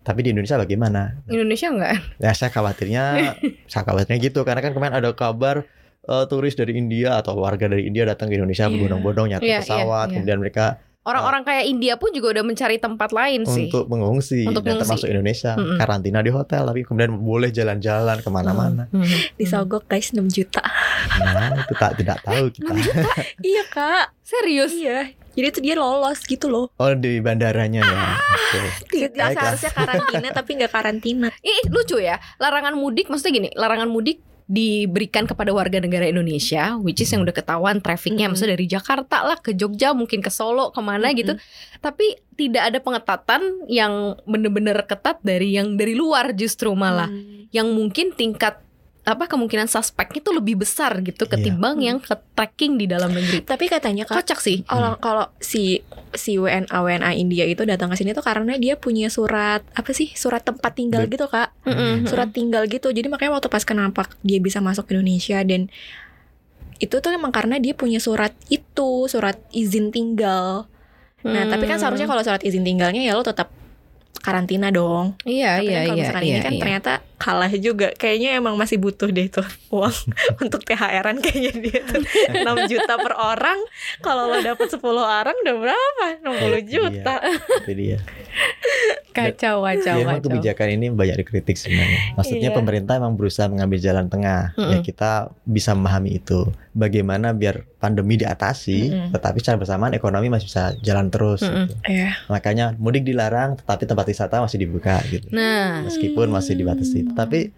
Tapi 0.06 0.22
di 0.22 0.30
Indonesia 0.30 0.56
bagaimana? 0.56 1.18
Indonesia 1.26 1.68
enggak 1.68 1.98
Ya 2.16 2.32
saya 2.32 2.50
khawatirnya, 2.50 3.04
saya 3.72 3.84
khawatirnya 3.84 4.22
gitu 4.22 4.46
karena 4.46 4.62
kan 4.62 4.72
kemarin 4.72 4.96
ada 4.96 5.10
kabar 5.12 5.66
eh, 6.04 6.26
turis 6.26 6.54
dari 6.54 6.74
India 6.76 7.18
atau 7.18 7.34
warga 7.36 7.66
dari 7.66 7.84
India 7.84 8.06
datang 8.06 8.30
ke 8.30 8.36
Indonesia 8.36 8.64
Iya. 8.64 8.72
berbondong-bondong 8.72 9.28
nyatu 9.28 9.44
Iya, 9.44 9.52
iya, 9.52 9.60
pesawat, 9.60 10.06
iya. 10.06 10.14
kemudian 10.16 10.40
mereka 10.40 10.66
orang-orang 11.02 11.42
kayak 11.44 11.66
India 11.68 11.94
pun 11.96 12.10
juga 12.10 12.34
udah 12.34 12.42
mencari 12.44 12.78
tempat 12.78 13.10
lain 13.10 13.46
sih 13.46 13.66
untuk 13.68 13.86
mengungsi 13.86 14.42
Untuk 14.44 14.62
dan 14.62 14.74
mengungsi. 14.74 14.82
termasuk 14.82 15.08
Indonesia 15.08 15.52
Mm-mm. 15.54 15.78
karantina 15.78 16.20
di 16.20 16.30
hotel, 16.30 16.62
tapi 16.64 16.82
kemudian 16.82 17.14
boleh 17.16 17.50
jalan-jalan 17.50 18.18
ke 18.20 18.30
mana-mana. 18.32 18.90
Mhm. 18.90 19.34
disogok 19.36 19.86
guys 19.86 20.10
6 20.10 20.22
juta 20.28 20.66
Nah 21.16 21.54
itu 21.56 21.74
tak 21.76 21.92
tidak 21.96 22.18
tahu 22.22 22.50
kita. 22.52 22.74
iya 23.44 23.64
kak 23.68 24.18
serius 24.20 24.74
iya 24.74 25.14
jadi 25.36 25.48
itu 25.50 25.60
dia 25.60 25.76
lolos 25.76 26.20
gitu 26.22 26.48
loh 26.48 26.72
Oh 26.76 26.92
di 26.92 27.20
bandaranya 27.20 27.84
ya. 27.84 28.00
Oke. 28.56 28.60
dia 28.90 29.08
Baiklah. 29.10 29.30
seharusnya 29.36 29.72
karantina 29.72 30.28
tapi 30.32 30.52
nggak 30.56 30.72
karantina 30.72 31.28
Ih 31.44 31.68
lucu 31.68 32.00
ya 32.00 32.16
larangan 32.36 32.74
mudik 32.74 33.08
maksudnya 33.08 33.34
gini 33.36 33.50
larangan 33.54 33.88
mudik 33.88 34.20
diberikan 34.46 35.26
kepada 35.26 35.50
warga 35.50 35.82
negara 35.82 36.06
Indonesia 36.06 36.78
which 36.78 37.02
is 37.02 37.10
yang 37.10 37.22
udah 37.22 37.34
ketahuan 37.34 37.82
trafficnya 37.82 38.26
Mm-mm. 38.26 38.38
maksudnya 38.38 38.54
dari 38.54 38.66
Jakarta 38.66 39.26
lah 39.26 39.38
ke 39.38 39.52
Jogja 39.52 39.92
mungkin 39.92 40.22
ke 40.22 40.30
Solo 40.30 40.70
ke 40.70 40.80
mana 40.80 41.10
Mm-mm. 41.10 41.18
gitu 41.18 41.34
tapi 41.82 42.14
tidak 42.34 42.70
ada 42.70 42.78
pengetatan 42.78 43.42
yang 43.66 43.94
bener-bener 44.24 44.78
ketat 44.86 45.18
dari 45.20 45.58
yang 45.58 45.74
dari 45.74 45.94
luar 45.94 46.32
justru 46.32 46.72
malah 46.74 47.10
Hmm. 47.10 47.48
yang 47.50 47.70
mungkin 47.70 48.12
tingkat 48.12 48.62
apa 49.06 49.26
kemungkinan 49.26 49.66
suspeknya 49.66 50.18
itu 50.18 50.32
lebih 50.32 50.58
besar 50.58 50.98
gitu 51.00 51.24
Iya. 51.24 51.32
ketimbang 51.32 51.78
Hmm. 51.78 51.86
yang 51.86 51.98
ke 52.00 52.10
tracking 52.34 52.76
di 52.76 52.86
dalam 52.86 53.10
negeri 53.10 53.40
tapi 53.42 53.66
katanya 53.66 54.02
kak 54.04 54.18
kocak 54.18 54.40
sih 54.40 54.62
kalau 54.64 54.98
kalau 54.98 55.30
si 55.38 55.86
si 56.12 56.36
WNA 56.36 56.74
WNA 56.74 57.14
India 57.14 57.46
itu 57.46 57.62
datang 57.64 57.88
ke 57.88 57.96
sini 57.96 58.12
tuh 58.12 58.22
karena 58.22 58.56
dia 58.56 58.74
punya 58.76 59.06
surat 59.08 59.62
apa 59.72 59.90
sih 59.92 60.10
surat 60.12 60.42
tempat 60.42 60.74
tinggal 60.74 61.06
Be- 61.06 61.14
gitu 61.14 61.26
kak 61.26 61.54
Mm-mm. 61.64 62.06
surat 62.06 62.30
tinggal 62.30 62.66
gitu 62.66 62.90
jadi 62.90 63.06
makanya 63.06 63.38
waktu 63.38 63.46
pas 63.48 63.62
kenapa 63.62 64.10
dia 64.20 64.38
bisa 64.40 64.58
masuk 64.58 64.86
ke 64.86 64.94
Indonesia 64.94 65.38
dan 65.40 65.70
itu 66.76 66.92
tuh 66.94 67.08
emang 67.10 67.32
karena 67.32 67.56
dia 67.56 67.72
punya 67.72 67.98
surat 67.98 68.36
itu 68.48 69.06
surat 69.06 69.38
izin 69.50 69.90
tinggal 69.90 70.66
nah 71.22 71.46
tapi 71.46 71.66
kan 71.66 71.78
Hmm. 71.78 71.84
seharusnya 71.84 72.06
kalau 72.06 72.22
surat 72.22 72.42
izin 72.42 72.62
tinggalnya 72.62 73.02
ya 73.02 73.14
lo 73.14 73.22
tetap 73.22 73.50
karantina 74.18 74.70
dong 74.70 75.14
iya 75.24 75.58
tapi 75.58 75.66
iya 75.68 75.74
kan 75.76 75.84
kalau 75.84 75.94
iya 75.94 76.02
misalkan 76.02 76.24
iya, 76.24 76.30
ini 76.32 76.40
kan 76.40 76.52
iya. 76.52 76.60
ternyata 76.60 76.92
kalah 77.26 77.50
juga 77.52 77.90
kayaknya 77.92 78.38
emang 78.38 78.54
masih 78.54 78.78
butuh 78.78 79.10
deh 79.10 79.26
tuh 79.26 79.42
uang 79.70 79.90
untuk 80.46 80.62
THR-an 80.62 81.18
kayaknya 81.18 81.54
dia 81.58 81.80
tuh 81.82 82.06
6 82.06 82.38
juta 82.70 82.94
per 82.96 83.14
orang 83.16 83.58
kalau 84.00 84.30
lo 84.30 84.38
dapet 84.40 84.70
10 84.70 84.78
orang 84.94 85.34
udah 85.36 85.56
berapa 85.58 86.04
60 86.22 86.30
Iya, 86.46 86.60
juta 86.62 87.16
Itu 87.60 87.74
dia. 87.74 87.98
Kacau, 89.10 89.64
kacau, 89.64 89.96
Ya, 89.96 90.04
emang 90.04 90.20
kacau. 90.20 90.28
kebijakan 90.30 90.68
ini 90.74 90.86
banyak 90.92 91.24
dikritik 91.24 91.56
sebenarnya. 91.56 92.20
Maksudnya 92.20 92.52
Iya. 92.52 92.58
pemerintah 92.58 93.00
emang 93.00 93.16
berusaha 93.16 93.48
mengambil 93.48 93.80
jalan 93.80 94.06
tengah. 94.06 94.52
Ya 94.54 94.76
Mm-mm. 94.76 94.84
kita 94.84 95.12
bisa 95.42 95.72
memahami 95.72 96.20
itu. 96.20 96.44
Bagaimana 96.76 97.32
biar 97.32 97.64
pandemi 97.78 98.20
diatasi, 98.20 98.92
Mm-mm. 98.92 99.10
tetapi 99.16 99.40
secara 99.40 99.56
bersamaan 99.56 99.96
ekonomi 99.96 100.28
masih 100.28 100.52
bisa 100.52 100.64
jalan 100.84 101.08
terus. 101.08 101.40
Mm-mm. 101.42 101.64
gitu. 101.64 101.76
Iya. 101.88 102.12
Makanya 102.28 102.76
mudik 102.76 103.08
dilarang, 103.08 103.56
tetapi 103.56 103.88
tempat 103.88 104.06
wisata 104.06 104.44
masih 104.44 104.60
dibuka 104.60 105.00
gitu. 105.08 105.32
Nah, 105.32 105.88
Meskipun 105.88 106.28
masih 106.28 106.54
dibatasi, 106.54 107.15
tapi 107.16 107.50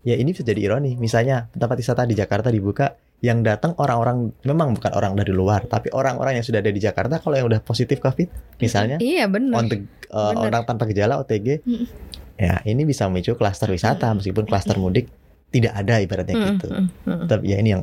ya 0.00 0.14
ini 0.14 0.30
bisa 0.30 0.44
jadi 0.44 0.60
ironi. 0.60 0.94
Misalnya 0.94 1.48
tempat 1.50 1.74
wisata 1.74 2.04
di 2.04 2.12
Jakarta 2.12 2.52
dibuka, 2.52 2.92
yang 3.18 3.40
datang 3.40 3.72
orang-orang 3.74 4.36
memang 4.44 4.76
bukan 4.76 4.92
orang 4.92 5.16
dari 5.16 5.32
luar, 5.32 5.64
tapi 5.64 5.88
orang-orang 5.90 6.36
yang 6.36 6.44
sudah 6.44 6.60
ada 6.60 6.68
di 6.68 6.76
Jakarta 6.76 7.16
kalau 7.18 7.40
yang 7.40 7.48
udah 7.48 7.64
positif 7.64 7.96
COVID, 7.98 8.60
misalnya 8.60 9.00
iya 9.00 9.24
benar. 9.24 9.56
on 9.56 9.66
the- 9.66 9.88
uh, 10.12 10.30
Bener. 10.30 10.52
orang 10.52 10.62
tanpa 10.68 10.84
gejala 10.86 11.16
OTG 11.18 11.64
Mm. 11.64 11.86
ya 12.36 12.60
ini 12.64 12.84
bisa 12.84 13.08
memicu 13.08 13.32
klaster 13.32 13.66
wisata 13.66 14.12
meskipun 14.12 14.44
klaster 14.44 14.76
mudik 14.76 15.08
tidak 15.48 15.72
ada 15.72 16.02
ibaratnya 16.02 16.34
Mm, 16.36 16.44
gitu 16.52 16.66
mm, 17.06 17.24
tapi 17.24 17.44
ya 17.48 17.56
ini 17.58 17.72
yang 17.72 17.82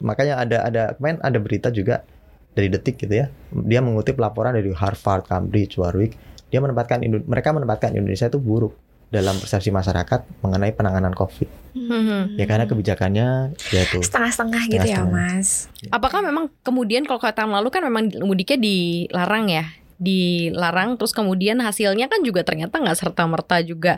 makanya 0.00 0.38
ada 0.38 0.58
ada 0.64 0.82
kemarin 0.94 1.18
ada 1.20 1.38
berita 1.38 1.68
juga 1.68 2.06
dari 2.54 2.70
detik 2.70 2.96
gitu 2.96 3.10
ya 3.12 3.26
dia 3.52 3.80
mengutip 3.82 4.14
laporan 4.16 4.54
dari 4.54 4.70
Harvard 4.70 5.26
Cambridge 5.26 5.74
Warwick 5.76 6.14
dia 6.46 6.62
menempatkan 6.62 7.02
mereka 7.26 7.50
menempatkan 7.50 7.92
Indonesia 7.92 8.26
itu 8.26 8.38
buruk 8.38 8.72
dalam 9.08 9.36
persepsi 9.36 9.68
masyarakat 9.68 10.20
mengenai 10.40 10.72
penanganan 10.72 11.12
COVID 11.12 11.48
Mhm. 11.72 12.36
ya 12.36 12.44
karena 12.44 12.66
kebijakannya 12.66 13.26
ya 13.70 13.80
itu 13.82 14.02
setengah-setengah 14.02 14.62
gitu 14.66 14.84
ya 14.84 15.00
Setengah-setengah. 15.00 15.38
mas 15.38 15.48
Apakah 15.88 16.20
memang 16.20 16.50
kemudian 16.60 17.06
kalau 17.06 17.22
tahun 17.22 17.54
lalu 17.54 17.68
kan 17.70 17.82
memang 17.86 18.10
mudiknya 18.20 18.58
dilarang 18.58 19.46
ya, 19.46 19.64
dilarang 19.96 20.98
terus 20.98 21.14
kemudian 21.14 21.60
hasilnya 21.60 22.10
kan 22.10 22.20
juga 22.20 22.42
ternyata 22.42 22.82
nggak 22.82 22.98
serta 22.98 23.24
merta 23.24 23.62
juga 23.62 23.96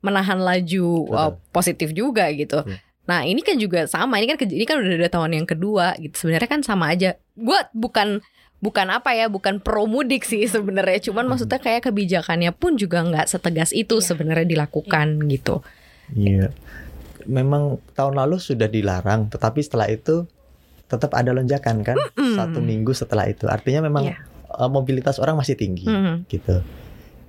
menahan 0.00 0.38
laju 0.38 0.86
uh, 1.10 1.32
positif 1.50 1.90
juga 1.90 2.30
gitu. 2.30 2.62
Iya. 2.64 2.78
Nah 3.08 3.20
ini 3.24 3.40
kan 3.42 3.58
juga 3.58 3.84
sama, 3.88 4.20
ini 4.20 4.30
kan 4.30 4.38
ini 4.40 4.64
kan 4.64 4.78
udah 4.78 4.94
ada 4.94 5.10
tahun 5.10 5.42
yang 5.42 5.46
kedua 5.48 5.96
gitu. 5.98 6.26
Sebenarnya 6.26 6.48
kan 6.48 6.60
sama 6.62 6.92
aja. 6.94 7.18
Gue 7.34 7.58
bukan 7.74 8.22
bukan 8.58 8.90
apa 8.90 9.14
ya, 9.14 9.30
bukan 9.30 9.62
pro 9.62 9.86
mudik 9.86 10.26
sih 10.26 10.42
sebenarnya. 10.46 10.98
Cuman 10.98 11.26
Hmm. 11.26 11.30
maksudnya 11.34 11.58
kayak 11.58 11.90
kebijakannya 11.90 12.50
pun 12.50 12.74
juga 12.74 13.02
nggak 13.02 13.26
setegas 13.30 13.70
itu 13.70 13.98
Iya. 13.98 14.06
sebenarnya 14.10 14.46
dilakukan 14.48 15.22
gitu. 15.30 15.62
Iya. 16.12 16.50
Memang 17.28 17.76
tahun 17.92 18.14
lalu 18.16 18.40
sudah 18.40 18.66
dilarang, 18.66 19.28
tetapi 19.28 19.60
setelah 19.60 19.86
itu 19.86 20.24
tetap 20.88 21.12
ada 21.12 21.36
lonjakan 21.36 21.84
kan 21.84 22.00
Mm-mm. 22.16 22.34
satu 22.34 22.58
minggu 22.58 22.96
setelah 22.96 23.28
itu. 23.28 23.44
Artinya 23.44 23.84
memang 23.84 24.08
Iya. 24.08 24.16
uh, 24.48 24.70
mobilitas 24.72 25.20
orang 25.20 25.36
masih 25.36 25.52
tinggi 25.54 25.84
Mhm. 25.84 26.24
gitu. 26.26 26.64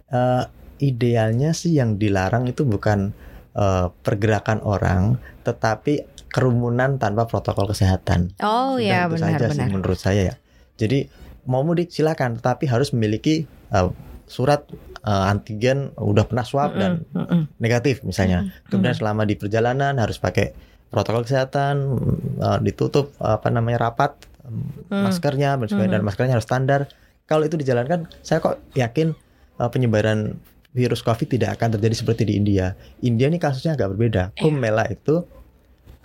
Uh, 0.09 0.48
idealnya 0.79 1.51
sih 1.51 1.75
yang 1.75 2.00
dilarang 2.00 2.48
itu 2.48 2.63
bukan 2.63 3.12
uh, 3.53 3.91
pergerakan 4.01 4.63
orang, 4.63 5.19
tetapi 5.43 6.07
kerumunan 6.31 6.95
tanpa 6.95 7.27
protokol 7.27 7.67
kesehatan. 7.67 8.31
Oh 8.39 8.77
Sudah 8.77 8.88
ya 8.88 9.00
itu 9.03 9.19
benar 9.19 9.29
saja 9.36 9.45
sih 9.51 9.65
menurut 9.67 10.00
saya 10.00 10.21
ya. 10.31 10.36
Jadi 10.79 11.12
mau 11.43 11.62
mudik 11.67 11.91
silakan, 11.91 12.39
tetapi 12.39 12.71
harus 12.71 12.95
memiliki 12.95 13.43
uh, 13.75 13.91
surat 14.29 14.63
uh, 15.03 15.27
antigen 15.27 15.91
udah 15.98 16.24
pernah 16.24 16.45
swab 16.45 16.77
dan 16.77 17.03
Mm-mm, 17.12 17.25
mm-mm. 17.25 17.41
negatif 17.59 18.05
misalnya. 18.07 18.48
Kemudian 18.71 18.95
Mhm. 18.95 19.00
selama 19.03 19.21
di 19.27 19.36
perjalanan 19.36 19.98
harus 20.00 20.21
pakai 20.21 20.53
protokol 20.89 21.25
kesehatan, 21.25 21.75
mm, 21.98 22.41
uh, 22.41 22.59
ditutup 22.62 23.13
apa 23.17 23.50
namanya 23.50 23.89
rapat, 23.89 24.15
mm, 24.45 24.93
maskernya 25.05 25.57
dan 25.57 25.67
sebagainya, 25.67 25.93
dan 26.00 26.03
maskernya 26.05 26.33
harus 26.38 26.48
standar. 26.48 26.88
Kalau 27.25 27.45
itu 27.45 27.57
dijalankan, 27.57 28.09
saya 28.25 28.41
kok 28.41 28.57
yakin 28.74 29.13
uh, 29.62 29.69
penyebaran 29.69 30.38
virus 30.69 31.01
COVID 31.01 31.25
tidak 31.33 31.57
akan 31.57 31.77
terjadi 31.77 31.95
seperti 32.05 32.29
di 32.29 32.33
India. 32.38 32.77
India 33.01 33.25
ini 33.25 33.41
kasusnya 33.41 33.74
agak 33.74 33.98
berbeda. 33.98 34.24
Iya. 34.33 34.38
Kumbh 34.38 34.62
Mela 34.62 34.86
itu 34.86 35.25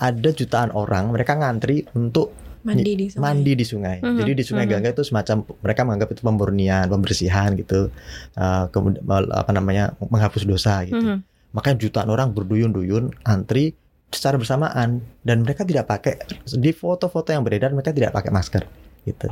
ada 0.00 0.30
jutaan 0.32 0.72
orang, 0.72 1.12
mereka 1.12 1.36
ngantri 1.36 1.84
untuk 1.92 2.32
mandi 2.64 2.92
di 2.96 3.06
sungai. 3.12 3.22
mandi 3.22 3.52
di 3.52 3.64
sungai. 3.64 3.96
Mhm, 4.00 4.18
Jadi 4.18 4.30
di 4.32 4.44
Sungai 4.44 4.64
mhm. 4.64 4.72
Gangga 4.72 4.90
itu 4.96 5.04
semacam 5.04 5.36
mereka 5.60 5.80
menganggap 5.84 6.08
itu 6.16 6.22
pemurnian, 6.24 6.84
pembersihan 6.88 7.50
gitu. 7.54 7.92
Uh, 8.34 8.64
kemudian 8.72 9.04
apa 9.30 9.50
namanya 9.52 9.92
menghapus 10.00 10.48
dosa 10.48 10.80
gitu. 10.88 10.96
Mhm. 10.96 11.16
Makanya 11.54 11.76
jutaan 11.78 12.08
orang 12.10 12.32
berduyun-duyun 12.32 13.14
antri 13.22 13.76
secara 14.10 14.38
bersamaan 14.38 15.02
dan 15.22 15.42
mereka 15.44 15.62
tidak 15.62 15.86
pakai 15.86 16.18
di 16.46 16.70
foto-foto 16.72 17.30
yang 17.30 17.42
beredar 17.46 17.70
mereka 17.70 17.92
tidak 17.92 18.14
pakai 18.16 18.30
masker 18.32 18.62
gitu. 19.04 19.28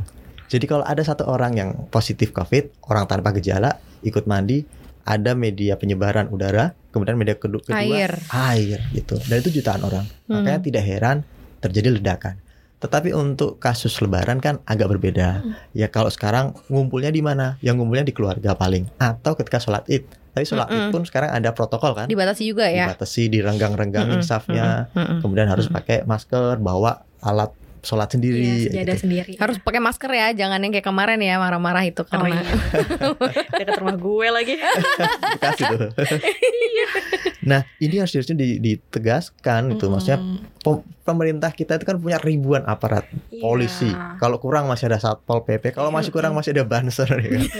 Jadi 0.52 0.64
kalau 0.68 0.84
ada 0.84 1.00
satu 1.00 1.24
orang 1.24 1.56
yang 1.56 1.70
positif 1.88 2.30
COVID, 2.36 2.84
orang 2.92 3.08
tanpa 3.08 3.32
gejala 3.32 3.80
ikut 4.04 4.28
mandi, 4.28 4.60
ada 5.02 5.32
media 5.32 5.80
penyebaran 5.80 6.28
udara, 6.28 6.76
kemudian 6.92 7.16
media 7.16 7.34
kedu- 7.40 7.64
kedua 7.64 7.80
Air. 7.80 8.12
air 8.28 8.78
gitu. 8.92 9.16
Dan 9.26 9.40
itu 9.40 9.62
jutaan 9.62 9.80
orang. 9.80 10.04
Hmm. 10.28 10.44
Makanya 10.44 10.60
tidak 10.60 10.84
heran 10.84 11.16
terjadi 11.58 11.96
ledakan. 11.96 12.36
Tetapi 12.82 13.14
untuk 13.14 13.56
kasus 13.56 13.94
lebaran 13.98 14.36
kan 14.36 14.58
agak 14.66 14.90
berbeda. 14.90 15.38
Hmm. 15.38 15.54
Ya 15.70 15.86
kalau 15.86 16.10
sekarang 16.10 16.58
ngumpulnya 16.66 17.08
di 17.08 17.22
mana? 17.22 17.54
Yang 17.62 17.78
ngumpulnya 17.78 18.02
di 18.02 18.10
keluarga 18.10 18.52
paling 18.52 18.90
atau 18.98 19.38
ketika 19.38 19.62
sholat 19.62 19.86
Id. 19.86 20.02
Tapi 20.32 20.42
sholat 20.42 20.66
Id 20.66 20.82
Mm-mm. 20.82 20.92
pun 20.92 21.02
sekarang 21.04 21.30
ada 21.30 21.52
protokol 21.52 21.94
kan? 21.94 22.10
Dibatasi 22.10 22.42
juga 22.42 22.66
ya. 22.66 22.90
Dibatasi, 22.90 23.30
direnggang-renggangin 23.30 24.18
Mm-mm, 24.18 24.26
safnya. 24.26 24.88
mm-mm, 24.90 24.98
mm-mm. 24.98 25.18
Kemudian 25.22 25.46
harus 25.46 25.68
Mm-mm. 25.68 25.78
pakai 25.78 26.02
masker, 26.02 26.58
bawa 26.58 27.04
alat 27.20 27.52
sholat 27.82 28.08
sendiri. 28.08 28.40
Iya, 28.40 28.70
sejadah 28.70 28.94
gitu. 28.94 29.02
sendiri. 29.04 29.32
Harus 29.36 29.58
pakai 29.58 29.82
masker 29.82 30.06
ya, 30.08 30.30
jangan 30.32 30.62
yang 30.62 30.70
kayak 30.70 30.86
kemarin 30.86 31.18
ya 31.18 31.34
marah-marah 31.36 31.82
itu 31.82 32.00
Oh 32.00 32.06
karena 32.06 32.38
iya. 32.38 32.42
Dekat 33.58 33.74
rumah 33.82 33.98
gue 33.98 34.26
lagi. 34.30 34.54
Bekas 35.34 35.56
itu. 35.58 35.76
nah 37.42 37.60
ini 37.76 37.98
harus 37.98 38.12
harusnya 38.12 38.34
di- 38.34 38.58
ditegaskan 38.58 39.72
itu. 39.72 39.84
Maksudnya 39.84 40.16
Mm-mm. 40.16 40.38
pem- 40.58 40.84
pemerintah 41.02 41.50
kita 41.50 41.74
itu 41.74 41.84
kan 41.84 41.96
punya 41.96 42.16
ribuan 42.16 42.62
aparat 42.62 43.04
Iya. 43.28 43.40
polisi. 43.40 43.90
Kalau 44.16 44.38
kurang 44.38 44.66
masih 44.66 44.86
ada 44.86 44.96
satpol 44.96 45.42
pp. 45.42 45.70
Kalau 45.70 45.88
masih 45.88 46.10
kurang 46.10 46.32
masih 46.32 46.52
ada 46.52 46.62
banser. 46.62 47.10
Ya 47.10 47.28
kan? 47.28 47.42
Iya. 47.42 47.50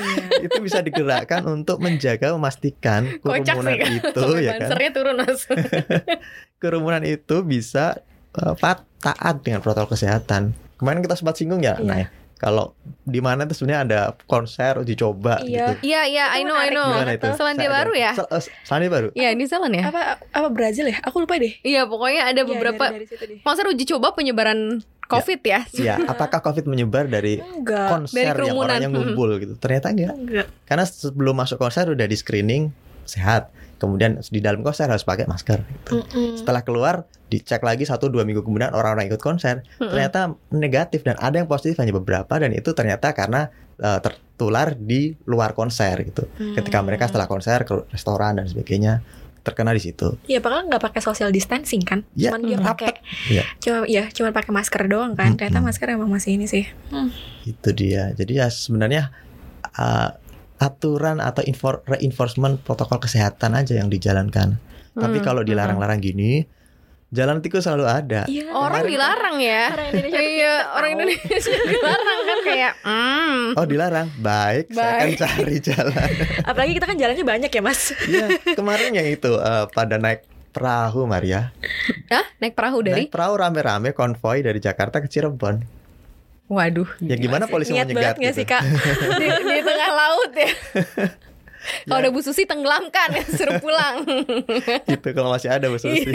itu 0.47 0.57
bisa 0.59 0.79
digerakkan 0.81 1.42
untuk 1.45 1.79
menjaga 1.79 2.31
memastikan 2.31 3.07
kocak 3.18 3.53
kerumunan 3.53 3.75
sih 3.77 3.99
itu 4.01 4.23
ya 4.38 4.51
kan 4.53 4.61
bansernya 4.68 4.90
turun 4.92 5.14
mas. 5.16 5.40
kerumunan 6.61 7.03
itu 7.03 7.37
bisa 7.42 8.01
uh, 8.35 8.55
taat 8.99 9.37
dengan 9.40 9.59
protokol 9.59 9.92
kesehatan 9.92 10.51
kemarin 10.77 10.99
kita 11.01 11.14
sempat 11.14 11.35
singgung 11.35 11.61
ya 11.61 11.75
Iya. 11.75 11.85
nah 11.85 12.07
kalau 12.42 12.74
di 13.00 13.22
mana 13.22 13.46
itu 13.46 13.55
sebenarnya 13.55 13.81
ada 13.85 14.00
konser 14.24 14.74
uji 14.76 14.98
coba 14.98 15.38
Iya. 15.40 15.78
gitu 15.78 15.87
Iya 15.87 16.02
iya, 16.05 16.24
I 16.33 16.42
know 16.42 16.59
I 16.59 16.68
know. 16.68 16.90
Gimana 16.90 17.14
itu? 17.14 17.28
Selandia 17.33 17.62
Saya- 17.62 17.74
Baru 17.78 17.92
ya? 17.94 18.11
Sel- 18.12 18.26
eh, 18.28 18.42
Selandia 18.62 18.90
Baru 18.90 19.09
Iya 19.14 19.28
ini 19.31 19.44
Zealand 19.46 19.72
ya. 19.72 19.85
apa 19.87 20.02
apa 20.18 20.48
Brazil 20.48 20.87
ya? 20.87 20.98
Aku 21.00 21.22
lupa 21.22 21.38
deh. 21.38 21.55
Iya 21.62 21.87
pokoknya 21.87 22.26
ada 22.26 22.42
Iya, 22.42 22.44
beberapa. 22.44 22.85
dari, 22.85 22.98
dari 22.98 23.07
situ 23.07 23.24
deh. 23.24 23.38
Maksudnya 23.40 23.70
uji 23.70 23.85
coba 23.88 24.07
penyebaran 24.12 24.83
COVID 25.05 25.40
ya? 25.40 25.61
Iya, 25.70 25.94
apakah 26.12 26.42
COVID 26.42 26.66
menyebar 26.66 27.07
dari 27.07 27.38
Enggak. 27.38 27.88
konser 27.88 28.16
Dari 28.16 28.26
yang 28.26 28.37
kerumunan. 28.42 28.66
orangnya 28.74 28.88
ngumpul 28.90 29.31
gitu? 29.38 29.55
Ternyata 29.57 29.87
enggak. 29.88 30.14
Enggak. 30.16 30.46
Karena 30.64 30.85
sebelum 30.85 31.35
masuk 31.37 31.57
konser 31.57 31.87
udah 31.87 32.05
di 32.05 32.16
screening 32.16 32.74
sehat. 33.05 33.55
Kemudian 33.83 34.23
di 34.23 34.38
dalam 34.38 34.62
konser 34.62 34.87
harus 34.87 35.03
pakai 35.03 35.27
masker. 35.27 35.59
gitu. 35.59 35.99
Mm-mm. 35.99 36.38
Setelah 36.38 36.62
keluar 36.62 36.95
dicek 37.27 37.59
lagi 37.61 37.83
satu 37.83 38.07
dua 38.07 38.23
minggu 38.23 38.40
kemudian 38.40 38.71
orang-orang 38.71 39.09
ikut 39.09 39.18
konser 39.18 39.66
Mm-mm. 39.75 39.88
ternyata 39.88 40.21
negatif 40.51 41.03
dan 41.03 41.18
ada 41.18 41.35
yang 41.35 41.49
positif 41.49 41.75
hanya 41.77 41.90
beberapa 41.90 42.31
dan 42.37 42.53
itu 42.53 42.71
ternyata 42.71 43.11
karena 43.11 43.51
uh, 43.77 43.99
tertular 43.99 44.73
di 44.73 45.18
luar 45.25 45.51
konser 45.53 45.99
gitu. 46.05 46.31
Ketika 46.55 46.79
Hmm. 46.79 46.87
mereka 46.87 47.07
setelah 47.07 47.27
konser 47.27 47.62
ke 47.62 47.88
restoran 47.88 48.37
dan 48.37 48.47
sebagainya 48.47 49.03
terkena 49.40 49.71
di 49.71 49.83
situ. 49.83 50.14
Iya, 50.25 50.38
padahal 50.38 50.71
nggak 50.71 50.79
pakai 50.81 51.01
social 51.01 51.29
distancing 51.29 51.83
kan? 51.83 52.07
Ya, 52.14 52.31
cuman 52.31 52.47
dia 52.47 52.59
mm, 52.59 52.64
pakai 52.64 52.92
Iya. 53.27 53.42
cuma 53.59 53.79
ya 53.87 54.07
cuma 54.09 54.31
pakai 54.31 54.53
masker 54.53 54.87
doang 54.87 55.12
kan. 55.12 55.35
Ternyata 55.35 55.59
masker 55.59 55.90
emang 55.90 56.07
masih 56.07 56.38
ini 56.38 56.47
sih. 56.47 56.62
Itu 57.42 57.75
dia. 57.75 58.14
Jadi 58.14 58.38
ya 58.38 58.47
sebenarnya 58.47 59.11
uh, 59.75 60.14
aturan 60.59 61.19
atau 61.19 61.41
infor- 61.43 61.81
reinforcement 61.85 62.59
protokol 62.59 62.99
kesehatan 62.99 63.53
aja 63.53 63.75
yang 63.75 63.87
dijalankan. 63.87 64.57
Tapi 64.93 65.19
Hmm, 65.19 65.25
kalau 65.25 65.41
hmm. 65.41 65.49
dilarang-larang 65.49 65.99
gini, 65.99 66.45
jalan 67.09 67.41
tikus 67.41 67.65
selalu 67.65 67.85
ada. 67.85 68.21
Iya. 68.25 68.51
Orang 68.51 68.83
Kemarin- 68.83 68.91
dilarang 68.91 69.37
ya. 69.38 69.62
Orang 69.71 69.87
Indonesia 69.91 70.21
Iya, 70.23 70.55
orang 70.71 70.91
tahu. 70.91 70.93
Indonesia 70.95 71.37
dilarang 71.67 72.21
kan 72.23 72.38
kayak 72.43 72.73
hmm. 72.83 73.41
Oh 73.53 73.67
dilarang, 73.67 74.09
baik, 74.17 74.65
saya 74.71 74.88
akan 74.95 75.09
Baik. 75.09 75.19
cari 75.19 75.57
jalan. 75.59 76.11
Apalagi 76.49 76.73
kita 76.73 76.87
kan 76.87 76.97
jalannya 76.97 77.25
banyak 77.27 77.51
ya, 77.51 77.62
Mas. 77.62 77.81
Iya, 78.03 78.27
kemarin 78.53 78.91
yang 78.93 79.07
itu 79.07 79.33
uh, 79.33 79.69
pada 79.69 79.97
naik 79.97 80.25
perahu 80.53 81.05
Maria, 81.05 81.49
Hah? 82.07 82.25
Naik 82.37 82.53
perahu 82.53 82.85
dari? 82.85 83.05
naik 83.05 83.11
perahu 83.11 83.35
rame-rame 83.35 83.93
konvoy 83.93 84.41
dari 84.41 84.61
Jakarta 84.61 85.01
ke 85.01 85.09
Cirebon. 85.09 85.65
Waduh. 86.53 86.88
Ya 87.01 87.17
gimana 87.17 87.49
polisi 87.49 87.73
mau 87.73 87.81
nyegat 87.81 88.21
gitu? 88.21 88.37
sih, 88.37 88.45
Kak? 88.45 88.61
di, 89.21 89.27
di 89.27 89.59
tengah 89.65 89.91
laut 89.91 90.33
ya. 90.37 90.53
Kalau 91.62 92.03
Ya. 92.03 92.03
ada 92.03 92.11
Bu 92.11 92.19
Susi 92.19 92.43
tenggelamkan, 92.43 93.23
suruh 93.23 93.62
pulang. 93.62 94.03
gitu 94.91 95.09
kalau 95.15 95.31
masih 95.31 95.47
ada 95.47 95.71
Bu 95.71 95.79
Susi. 95.79 96.11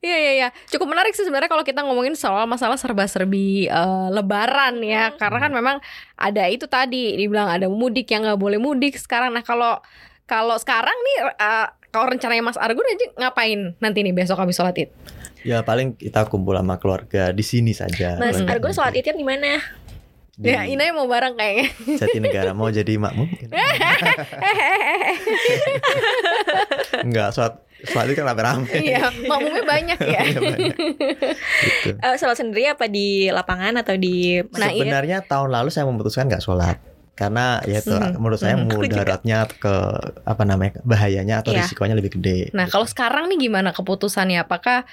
Iya 0.00 0.16
iya 0.16 0.32
iya. 0.32 0.48
Cukup 0.72 0.88
menarik 0.88 1.12
sih 1.12 1.28
sebenarnya 1.28 1.52
kalau 1.52 1.60
kita 1.60 1.84
ngomongin 1.84 2.16
soal 2.16 2.48
masalah 2.48 2.80
serba-serbi 2.80 3.68
eh, 3.68 4.08
lebaran 4.16 4.80
ya. 4.80 5.12
Karena 5.12 5.44
kan 5.44 5.52
memang 5.52 5.76
ada 6.16 6.48
itu 6.48 6.64
tadi 6.66 7.20
dibilang 7.20 7.52
ada 7.52 7.68
mudik 7.68 8.08
yang 8.08 8.24
nggak 8.24 8.40
boleh 8.40 8.56
mudik 8.56 8.96
sekarang. 8.96 9.28
Nah, 9.30 9.44
kalau 9.44 9.76
kalau 10.24 10.56
sekarang 10.56 10.96
nih 10.96 11.16
eh, 11.36 11.66
kalau 11.90 12.06
rencananya 12.10 12.42
Mas 12.42 12.58
Argun 12.58 12.86
aja 12.86 13.06
ngapain 13.18 13.74
nanti 13.82 13.98
nih 14.06 14.14
besok 14.14 14.38
habis 14.38 14.56
sholat 14.56 14.78
Id? 14.78 14.90
ya 15.40 15.64
paling 15.64 15.96
kita 15.96 16.28
kumpul 16.28 16.52
sama 16.52 16.76
keluarga 16.76 17.32
di 17.32 17.40
sini 17.40 17.72
saja. 17.72 18.20
Mas 18.20 18.36
Keluarga 18.36 18.54
Argun 18.56 18.72
sholat 18.76 18.94
idnya 18.96 19.14
di 19.16 19.24
mana? 19.24 19.60
di 20.40 20.48
Ya, 20.48 20.64
Inai 20.64 20.88
mau 20.96 21.04
bareng 21.04 21.36
kayaknya. 21.36 21.68
Jatinegara 22.00 22.56
mau 22.56 22.72
jadi 22.72 22.96
makmum? 22.96 23.28
Enggak, 27.04 27.36
sholat 27.36 27.60
sholat 27.84 28.04
itu 28.08 28.16
kan 28.16 28.32
rame-rame. 28.32 28.72
Iya, 28.72 29.04
makmumnya 29.28 29.64
banyak 29.68 29.98
ya. 30.00 30.20
Iya, 30.24 30.40
banyak. 30.40 30.76
Gitu. 30.80 31.92
Eh, 31.92 32.16
sholat 32.16 32.36
sendiri 32.40 32.72
apa 32.72 32.88
di 32.88 33.28
lapangan 33.28 33.84
atau 33.84 34.00
di. 34.00 34.40
Sebenarnya 34.40 35.20
tahun 35.28 35.52
lalu 35.52 35.68
saya 35.68 35.84
memutuskan 35.84 36.24
nggak 36.28 36.40
sholat 36.40 36.89
karena 37.20 37.60
ya 37.68 37.78
itu 37.78 37.92
Mhm. 37.92 38.16
menurut 38.16 38.40
saya 38.40 38.56
juga. 38.56 38.80
mudaratnya 38.80 39.38
ke 39.52 39.74
apa 40.24 40.42
namanya 40.42 40.80
bahayanya 40.80 41.44
atau 41.44 41.52
Iya. 41.52 41.68
risikonya 41.68 41.92
lebih 41.92 42.16
gede. 42.16 42.48
Nah, 42.50 42.64
kalau 42.64 42.88
sekarang 42.88 43.28
nih 43.28 43.46
gimana 43.46 43.70
keputusannya? 43.70 44.40
Apakah 44.40 44.88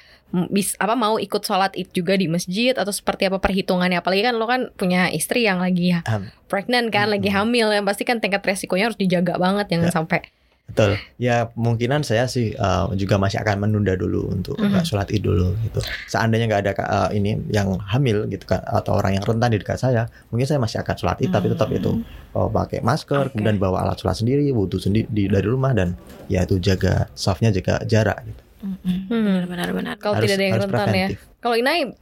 bis 0.52 0.76
apa 0.76 0.92
mau 0.94 1.16
ikut 1.16 1.40
sholat 1.40 1.72
id 1.74 1.88
juga 1.96 2.14
di 2.14 2.28
masjid 2.28 2.76
atau 2.76 2.92
seperti 2.92 3.32
apa 3.32 3.40
perhitungannya? 3.40 4.04
Apalagi 4.04 4.28
kan 4.28 4.36
lo 4.36 4.44
kan 4.44 4.76
punya 4.76 5.08
istri 5.08 5.48
yang 5.48 5.64
lagi 5.64 5.96
Ham- 6.04 6.28
pregnant 6.52 6.92
kan, 6.92 7.08
lagi 7.08 7.32
Mm-mm. 7.32 7.48
hamil, 7.48 7.68
yang 7.72 7.88
pasti 7.88 8.04
kan 8.04 8.20
tingkat 8.20 8.44
resikonya 8.44 8.92
harus 8.92 9.00
dijaga 9.00 9.40
banget, 9.40 9.72
jangan 9.72 9.88
Ya. 9.88 9.96
sampai. 9.96 10.20
Betul. 10.68 11.00
Ya 11.16 11.48
kemungkinan 11.50 12.04
saya 12.04 12.28
sih 12.28 12.52
uh, 12.54 12.92
juga 12.94 13.16
masih 13.16 13.40
akan 13.40 13.64
menunda 13.64 13.96
dulu 13.96 14.28
untuk 14.30 14.60
Mhm. 14.60 14.68
nggak 14.70 14.84
sholat 14.84 15.08
id 15.10 15.24
dulu 15.24 15.56
gitu. 15.64 15.80
Seandainya 16.06 16.46
nggak 16.46 16.62
ada 16.62 16.72
uh, 16.78 17.10
ini 17.10 17.40
yang 17.50 17.80
hamil 17.82 18.28
gitu 18.28 18.44
kan 18.46 18.60
atau 18.62 18.96
orang 18.96 19.16
yang 19.16 19.24
rentan 19.24 19.56
di 19.56 19.60
dekat 19.60 19.80
saya, 19.80 20.06
mungkin 20.28 20.44
saya 20.44 20.60
masih 20.60 20.84
akan 20.84 20.96
sholat 20.96 21.18
id 21.20 21.32
tapi 21.32 21.48
tetap 21.48 21.72
itu 21.72 22.04
oh, 22.32 22.52
pakai 22.52 22.84
masker, 22.84 23.28
Oke. 23.28 23.34
kemudian 23.34 23.58
bawa 23.58 23.88
alat 23.88 23.98
sholat 23.98 24.20
sendiri, 24.20 24.44
wudhu 24.52 24.78
sendiri 24.78 25.08
di, 25.08 25.26
dari 25.26 25.48
rumah 25.48 25.72
dan 25.72 25.96
ya 26.28 26.44
itu 26.44 26.60
jaga 26.60 27.08
softnya 27.16 27.50
jaga 27.50 27.82
jarak 27.84 28.22
gitu. 28.28 28.42
Hmm. 28.58 29.46
Benar 29.48 29.70
benar. 29.72 29.96
Kalau 29.98 30.18
Harus- 30.20 30.28
tidak 30.28 30.36
ada 30.36 30.46
yang 30.46 30.58
rentan 30.62 30.90
ya. 30.92 31.08
Kalau 31.38 31.56
Inai 31.56 31.94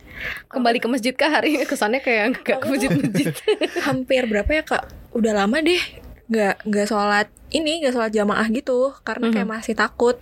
kembali 0.48 0.80
ke 0.80 0.88
masjid 0.88 1.14
kah 1.14 1.28
hari 1.30 1.60
ini 1.60 1.68
kesannya 1.68 2.00
kayak 2.00 2.40
nggak 2.40 2.58
ke 2.58 2.66
masjid-masjid. 2.66 3.28
Hampir 3.84 4.26
berapa 4.26 4.48
ya 4.50 4.64
kak? 4.64 4.84
Udah 5.12 5.36
lama 5.36 5.60
deh 5.60 5.78
nggak 6.26 6.66
nggak 6.66 6.86
sholat 6.90 7.28
ini 7.56 7.80
nggak 7.80 7.94
sholat 7.96 8.12
jamaah 8.12 8.48
gitu 8.52 8.92
karena 9.08 9.32
kayak 9.32 9.48
masih 9.48 9.74
takut. 9.74 10.20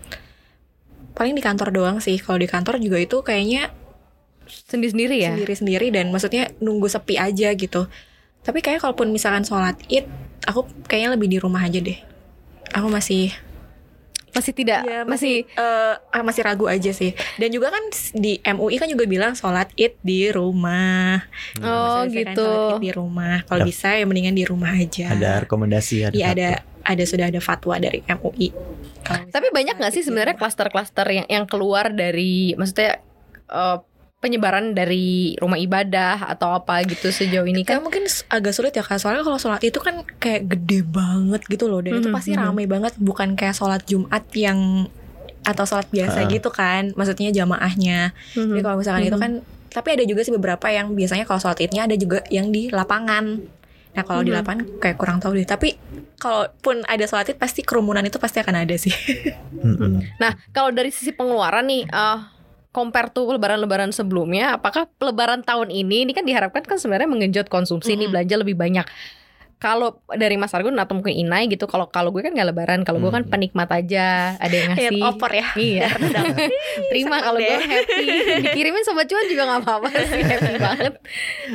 Paling 1.13 1.33
di 1.33 1.41
kantor 1.41 1.69
doang 1.73 1.97
sih. 1.97 2.17
Kalau 2.17 2.37
di 2.37 2.45
kantor 2.45 2.77
juga 2.77 2.97
itu 3.01 3.21
kayaknya 3.21 3.73
Sendiri-sendiri 4.43 5.23
ya. 5.23 5.31
sendiri-sendiri 5.33 5.87
dan 5.89 6.11
maksudnya 6.11 6.51
nunggu 6.59 6.85
sepi 6.91 7.15
aja 7.15 7.55
gitu. 7.55 7.87
Tapi 8.43 8.59
kayak 8.59 8.83
kalaupun 8.83 9.09
misalkan 9.09 9.47
sholat 9.47 9.79
id, 9.87 10.03
aku 10.43 10.67
kayaknya 10.85 11.15
lebih 11.15 11.31
di 11.31 11.37
rumah 11.39 11.63
aja 11.63 11.79
deh. 11.79 11.95
Aku 12.75 12.91
masih 12.91 13.31
Masih 14.33 14.49
tidak 14.49 14.81
Iya, 14.81 15.05
masih, 15.05 15.45
eh, 15.45 15.93
ah, 15.93 16.23
masih 16.25 16.41
ragu 16.41 16.65
aja 16.65 16.89
sih. 16.89 17.13
Dan 17.37 17.53
juga 17.53 17.69
kan 17.69 17.85
di 18.17 18.41
MUI 18.41 18.81
kan 18.81 18.89
juga 18.89 19.05
bilang 19.05 19.37
sholat 19.37 19.69
id 19.77 19.93
di 20.01 20.25
rumah. 20.33 21.21
Oh 21.61 22.01
Maksudnya 22.01 22.33
gitu. 22.33 22.41
sholat 22.41 22.73
id 22.73 22.81
di 22.81 22.91
rumah. 22.97 23.37
Kalau 23.45 23.61
bisa 23.61 23.93
ya 23.93 24.09
mendingan 24.09 24.33
di 24.33 24.41
rumah 24.41 24.73
aja. 24.73 25.13
Ada 25.13 25.45
rekomendasi 25.45 26.09
ada. 26.09 26.13
Iya 26.17 26.25
satu. 26.25 26.33
ada 26.33 26.49
ada 26.83 27.03
sudah 27.03 27.27
ada 27.27 27.39
fatwa 27.39 27.75
dari 27.75 28.03
MUI. 28.03 28.51
Tapi 29.03 29.47
banyak 29.49 29.75
nggak 29.75 29.91
sih 29.91 29.99
id 29.99 30.03
di 30.03 30.07
sebenarnya 30.07 30.35
klaster-klaster 30.35 31.03
yang 31.05 31.27
yang 31.27 31.43
keluar 31.43 31.89
dari 31.89 32.51
maksudnya 32.53 32.99
eh, 33.45 33.77
penyebaran 34.19 34.71
dari 34.71 35.35
rumah 35.35 35.59
ibadah 35.59 36.31
atau 36.31 36.55
apa 36.55 36.79
gitu 36.83 37.11
sejauh 37.11 37.43
ini 37.43 37.61
kan? 37.61 37.75
Kayak 37.75 37.83
mungkin 37.83 38.03
agak 38.29 38.53
sulit 38.53 38.71
ya 38.71 38.79
kak 38.79 38.95
Soalnya 38.95 39.19
kalau 39.19 39.35
sholat 39.35 39.59
itu 39.59 39.75
kan 39.77 39.99
kayak 40.17 40.47
gede 40.47 40.79
banget 40.81 41.43
gitu 41.43 41.67
loh 41.67 41.83
Dan 41.83 41.99
itu 41.99 42.07
Mhm, 42.07 42.15
pasti 42.15 42.31
mhm. 42.31 42.39
ramai 42.39 42.63
banget 42.63 42.95
Bukan 42.95 43.35
kayak 43.35 43.51
sholat 43.51 43.83
Jumat 43.83 44.23
yang 44.31 44.87
Atau 45.43 45.67
sholat 45.67 45.91
biasa 45.91 46.23
Ah. 46.23 46.31
gitu 46.31 46.47
kan 46.47 46.95
Maksudnya 46.95 47.35
jamaahnya 47.35 48.15
Jadi 48.31 48.61
kalau 48.61 48.79
misalkan 48.79 49.03
itu 49.03 49.19
Mhm. 49.19 49.19
kan 49.19 49.31
Tapi 49.67 49.87
ada 49.91 50.03
juga 50.05 50.23
sih 50.23 50.31
beberapa 50.31 50.71
yang 50.71 50.95
biasanya 50.95 51.27
kalau 51.27 51.43
sholat 51.43 51.59
idnya 51.59 51.83
Ada 51.83 51.99
juga 51.99 52.23
yang 52.29 52.47
di 52.47 52.71
lapangan 52.71 53.43
Nah 53.93 54.03
kalau 54.03 54.21
di 54.21 54.29
Mhm. 54.29 54.37
lapangan 54.37 54.65
kayak 54.77 54.97
kurang 54.97 55.17
tahu 55.17 55.33
deh 55.33 55.45
Tapi 55.45 55.77
kalaupun 56.17 56.81
ada 56.83 57.03
sholat 57.03 57.29
id 57.29 57.37
Pasti 57.37 57.61
kerumunan 57.61 58.01
itu 58.01 58.17
pasti 58.17 58.37
akan 58.37 58.55
ada 58.59 58.75
sih 58.75 58.93
Mm-mm. 59.53 60.01
Nah, 60.21 60.35
kalau 60.49 60.69
dari 60.69 60.89
sisi 60.89 61.11
pengeluaran 61.11 61.63
nih, 61.63 61.85
eh 61.85 62.19
compare 62.69 63.07
tuh 63.07 63.29
lebaran-lebaran 63.29 63.93
sebelumnya, 63.93 64.57
apakah 64.57 64.89
lebaran 64.97 65.39
tahun 65.39 65.69
ini 65.69 66.03
ini 66.03 66.11
kan 66.11 66.25
diharapkan 66.25 66.65
kan 66.65 66.75
sebenarnya 66.75 67.05
mengenjot 67.05 67.47
konsumsi 67.47 67.93
nih 67.93 68.09
Mm-mm. 68.09 68.11
belanja 68.11 68.35
lebih 68.35 68.57
banyak. 68.57 68.83
Kalau 69.63 70.03
dari 70.11 70.35
Mas 70.35 70.51
Argun 70.51 70.75
atau 70.75 70.91
mungkin 70.91 71.15
Inai 71.15 71.47
gitu, 71.47 71.63
kalau 71.65 71.87
kalau 71.87 72.11
gue 72.11 72.19
kan 72.19 72.35
nggak 72.35 72.51
lebaran, 72.51 72.79
kalau 72.83 72.99
gue 72.99 73.07
kan 73.09 73.23
Hmm. 73.23 73.31
penikmat 73.31 73.71
aja, 73.71 74.35
ada 74.35 74.51
yang 74.51 74.75
ngasih. 74.75 74.99
opor 75.01 75.31
ya 75.31 75.47
Iya. 75.55 75.87
Terima 76.91 77.23
kalau 77.23 77.39
gue 77.39 77.57
happy. 77.63 78.05
Dikirimin 78.43 78.83
sobat 78.83 79.07
cuan 79.07 79.23
juga 79.23 79.43
nggak 79.45 79.61
apa-apa 79.63 79.87
sih, 80.03 80.19
happy 80.21 80.53
banget. 80.67 80.93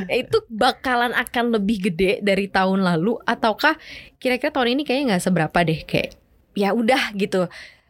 Itu 0.08 0.40
bakalan 0.48 1.12
akan 1.12 1.44
lebih 1.52 1.92
gede 1.92 2.12
dari 2.20 2.48
tahun 2.48 2.80
lalu 2.80 3.20
ataukah 3.22 3.76
kira-kira 4.16 4.48
tahun 4.50 4.72
ini 4.72 4.82
kayaknya 4.82 5.04
nggak 5.12 5.22
seberapa 5.22 5.58
deh 5.60 5.80
kayak 5.82 6.16
ya 6.54 6.72
udah 6.72 7.12
gitu. 7.12 7.44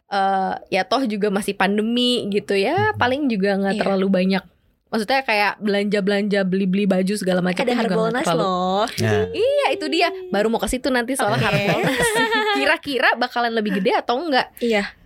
Eh 0.05 0.53
ya 0.69 0.83
toh 0.83 1.05
juga 1.05 1.29
masih 1.29 1.53
pandemi 1.53 2.27
gitu 2.27 2.53
ya, 2.53 2.91
paling 2.93 3.25
juga 3.25 3.55
nggak 3.55 3.75
Iya. 3.75 3.81
terlalu 3.81 4.07
banyak. 4.11 4.43
Maksudnya 4.89 5.21
kayak 5.21 5.61
belanja-belanja 5.61 6.39
beli-beli 6.49 6.89
baju 6.89 7.13
segala 7.13 7.45
macam 7.45 7.61
Ada 7.61 7.77
harbolnas 7.77 8.25
loh 8.33 8.89
Nah, 8.89 9.29
Iya 9.29 9.65
itu 9.77 9.85
dia. 9.85 10.09
Baru 10.33 10.49
mau 10.49 10.57
ke 10.57 10.65
situ 10.65 10.89
nanti 10.89 11.13
soal 11.13 11.37
Oke. 11.37 11.45
harbolnas. 11.45 11.93
Kira-kira 12.57 13.13
bakalan 13.13 13.53
lebih 13.53 13.77
gede 13.77 13.93
atau 13.93 14.17
enggak? 14.17 14.49
Iya 14.57 14.97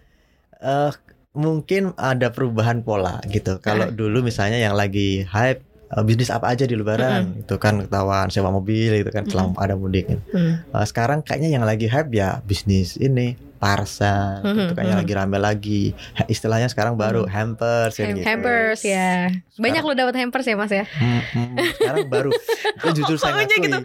eh 0.64 0.92
mungkin 1.36 1.92
ada 2.00 2.32
perubahan 2.32 2.82
pola 2.82 3.20
gitu. 3.28 3.60
Kalau 3.60 3.92
dulu 3.92 4.24
misalnya 4.24 4.58
yang 4.64 4.74
lagi 4.80 5.28
hype 5.28 5.60
eh, 5.92 6.04
bisnis 6.08 6.32
apa 6.32 6.56
aja 6.56 6.64
di 6.64 6.74
Lebaran 6.80 7.44
itu 7.44 7.60
kan 7.60 7.84
ketahuan 7.84 8.32
sewa 8.32 8.50
mobil 8.50 8.96
itu 8.96 9.12
kan 9.12 9.28
selama 9.28 9.60
ada 9.60 9.76
mudik. 9.76 10.08
gitu. 10.08 10.24
Hmm. 10.32 10.64
Eh, 10.64 10.86
sekarang 10.88 11.20
kayaknya 11.20 11.60
yang 11.60 11.66
lagi 11.68 11.92
hype 11.92 12.10
ya 12.16 12.40
bisnis 12.48 12.96
ini 12.96 13.36
parcel 13.64 14.44
Mhm, 14.44 14.60
itu 14.60 14.74
kayaknya 14.74 14.92
mhm. 14.94 15.02
lagi 15.02 15.14
rame 15.16 15.38
lagi. 15.40 15.84
Istilahnya 16.28 16.68
sekarang 16.68 16.94
baru 16.94 17.24
hampers 17.26 17.96
ya 17.96 18.12
gitu. 18.12 18.20
Hampers 18.22 18.84
ya. 18.84 19.32
Banyak 19.56 19.82
lo 19.82 19.94
dapat 19.94 20.16
hampers 20.18 20.44
ya 20.44 20.56
Mas 20.56 20.68
ya? 20.70 20.84
Hmm, 20.90 21.22
hmm, 21.24 21.56
sekarang 21.74 22.08
baru 22.08 22.30
itu 22.30 22.90
jujur 23.00 23.16
saya 23.16 23.40
ngakui 23.40 23.64
gitu. 23.64 23.80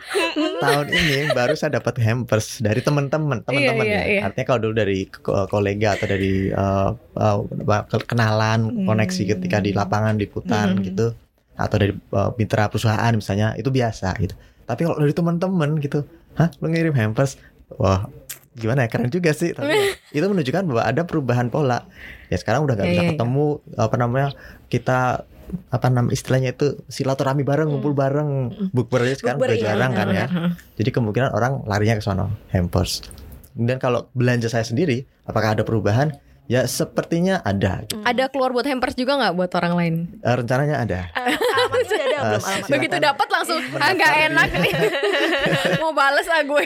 tahun 0.59 0.87
ini 0.89 1.17
baru 1.31 1.55
saya 1.55 1.79
dapat 1.79 1.95
hampers 1.99 2.59
dari 2.59 2.81
teman-teman 2.81 3.41
teman-teman 3.41 3.85
Iya, 3.85 3.95
ya 3.95 3.95
iya, 3.95 4.03
iya. 4.11 4.21
artinya 4.25 4.47
kalau 4.49 4.61
dulu 4.61 4.75
dari 4.77 5.07
ko- 5.07 5.47
kolega 5.47 5.95
atau 5.95 6.07
dari 6.09 6.51
apa, 6.51 7.87
ke- 7.87 8.07
kenalan 8.07 8.61
koneksi 8.83 9.23
Hmm. 9.23 9.31
ketika 9.33 9.59
di 9.59 9.71
lapangan 9.71 10.17
liputan 10.17 10.75
Hmm. 10.75 10.83
gitu 10.83 11.07
atau 11.55 11.77
dari 11.77 11.93
eh, 11.93 12.31
mitra 12.35 12.67
perusahaan 12.67 13.13
misalnya 13.13 13.55
itu 13.55 13.69
biasa 13.69 14.15
gitu 14.17 14.35
tapi 14.65 14.83
kalau 14.83 14.99
dari 14.99 15.11
teman-teman 15.11 15.79
gitu 15.79 16.03
hah 16.35 16.49
lu 16.57 16.67
ngirim 16.67 16.93
hampers 16.93 17.35
wah 17.73 18.07
gimana 18.59 18.85
ya 18.85 18.89
keren 18.89 19.09
juga 19.09 19.31
sih 19.31 19.51
tapi 19.51 19.71
ya, 19.71 19.95
itu 20.19 20.27
menunjukkan 20.27 20.63
bahwa 20.65 20.83
ada 20.83 21.03
perubahan 21.03 21.49
pola 21.49 21.87
ya 22.27 22.37
sekarang 22.37 22.63
udah 22.63 22.75
nggak 22.75 22.85
Iya, 22.85 22.93
bisa 22.93 23.01
iya, 23.01 23.07
iya. 23.07 23.13
ketemu 23.15 23.47
apa 23.75 23.97
namanya 23.97 24.29
kita 24.67 24.99
apa 25.49 25.87
nama 25.89 26.09
istilahnya 26.09 26.53
itu 26.53 26.77
silaturahmi 26.87 27.41
bareng 27.41 27.69
ngumpul 27.69 27.93
bareng 27.93 28.31
Hmm. 28.49 28.69
bukber 28.69 29.01
aja 29.03 29.17
sekarang 29.17 29.39
Bukber, 29.39 29.49
udah 29.49 29.59
iya, 29.59 29.67
jarang 29.67 29.91
kan 29.93 30.07
ya 30.09 30.27
Hmm. 30.27 30.51
jadi 30.75 30.91
kemungkinan 30.91 31.31
orang 31.31 31.65
larinya 31.65 31.97
ke 31.97 32.03
sono 32.03 32.29
hampers 32.49 33.01
dan 33.55 33.79
kalau 33.79 34.11
belanja 34.13 34.47
saya 34.47 34.63
sendiri 34.63 35.09
apakah 35.25 35.55
ada 35.55 35.65
perubahan 35.65 36.13
ya 36.45 36.65
sepertinya 36.65 37.41
ada 37.43 37.85
gitu. 37.85 38.01
Ada 38.03 38.29
keluar 38.29 38.51
buat 38.51 38.65
hampers 38.65 38.93
juga 38.93 39.17
nggak 39.17 39.35
buat 39.35 39.53
orang 39.53 39.73
lain? 39.75 39.95
Eh, 40.19 40.33
rencananya 40.35 40.77
ada 40.79 41.01
Eh, 42.19 42.25
belum 42.25 42.37
silakan. 42.37 42.53
alamatnya? 42.53 42.75
Begitu 42.75 42.97
dapat 43.01 43.29
langsung 43.29 43.59
Mendaftar 43.61 43.81
ah 43.81 43.93
nggak 43.93 44.15
enak 44.25 44.49
nih. 44.57 44.73
Mau 45.83 45.93
bales 45.93 46.27
ah 46.27 46.43
gue. 46.43 46.65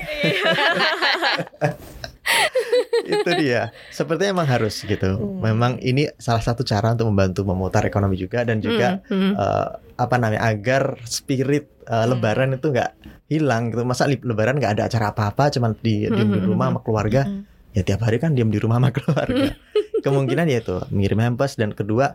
itu 3.04 3.30
dia 3.36 3.60
sepertinya 3.90 4.30
emang 4.32 4.48
harus 4.48 4.78
gitu 4.80 5.10
Hmm. 5.12 5.42
memang 5.42 5.72
ini 5.80 6.06
salah 6.16 6.40
satu 6.40 6.62
cara 6.62 6.94
untuk 6.94 7.10
membantu 7.10 7.42
memutar 7.42 7.82
ekonomi 7.82 8.14
juga 8.16 8.42
dan 8.42 8.58
juga 8.58 9.02
Hmm, 9.04 9.12
hmm. 9.12 9.32
eh, 9.34 9.68
apa 9.96 10.14
namanya 10.16 10.42
agar 10.46 10.82
spirit 11.04 11.66
Hmm. 11.82 12.08
lebaran 12.08 12.54
itu 12.54 12.70
nggak 12.70 12.90
hilang 13.26 13.68
gitu 13.68 13.82
masa 13.82 14.06
lebaran 14.06 14.56
nggak 14.56 14.72
ada 14.72 14.84
acara 14.86 15.10
apa-apa 15.10 15.50
cuman 15.50 15.74
di 15.76 16.06
diem 16.06 16.30
di 16.30 16.38
Hmm. 16.38 16.48
rumah 16.48 16.66
sama 16.70 16.80
keluarga 16.80 17.20
Hmm. 17.26 17.42
ya 17.72 17.82
tiap 17.82 18.00
hari 18.00 18.16
kan 18.16 18.32
diem 18.32 18.48
di 18.48 18.56
rumah 18.56 18.78
sama 18.78 18.90
keluarga 18.96 19.50
kemungkinan 20.00 20.46
ya 20.46 20.58
itu 20.60 20.76
mengirim 20.88 21.20
hampers 21.20 21.56
dan 21.56 21.74
kedua 21.74 22.14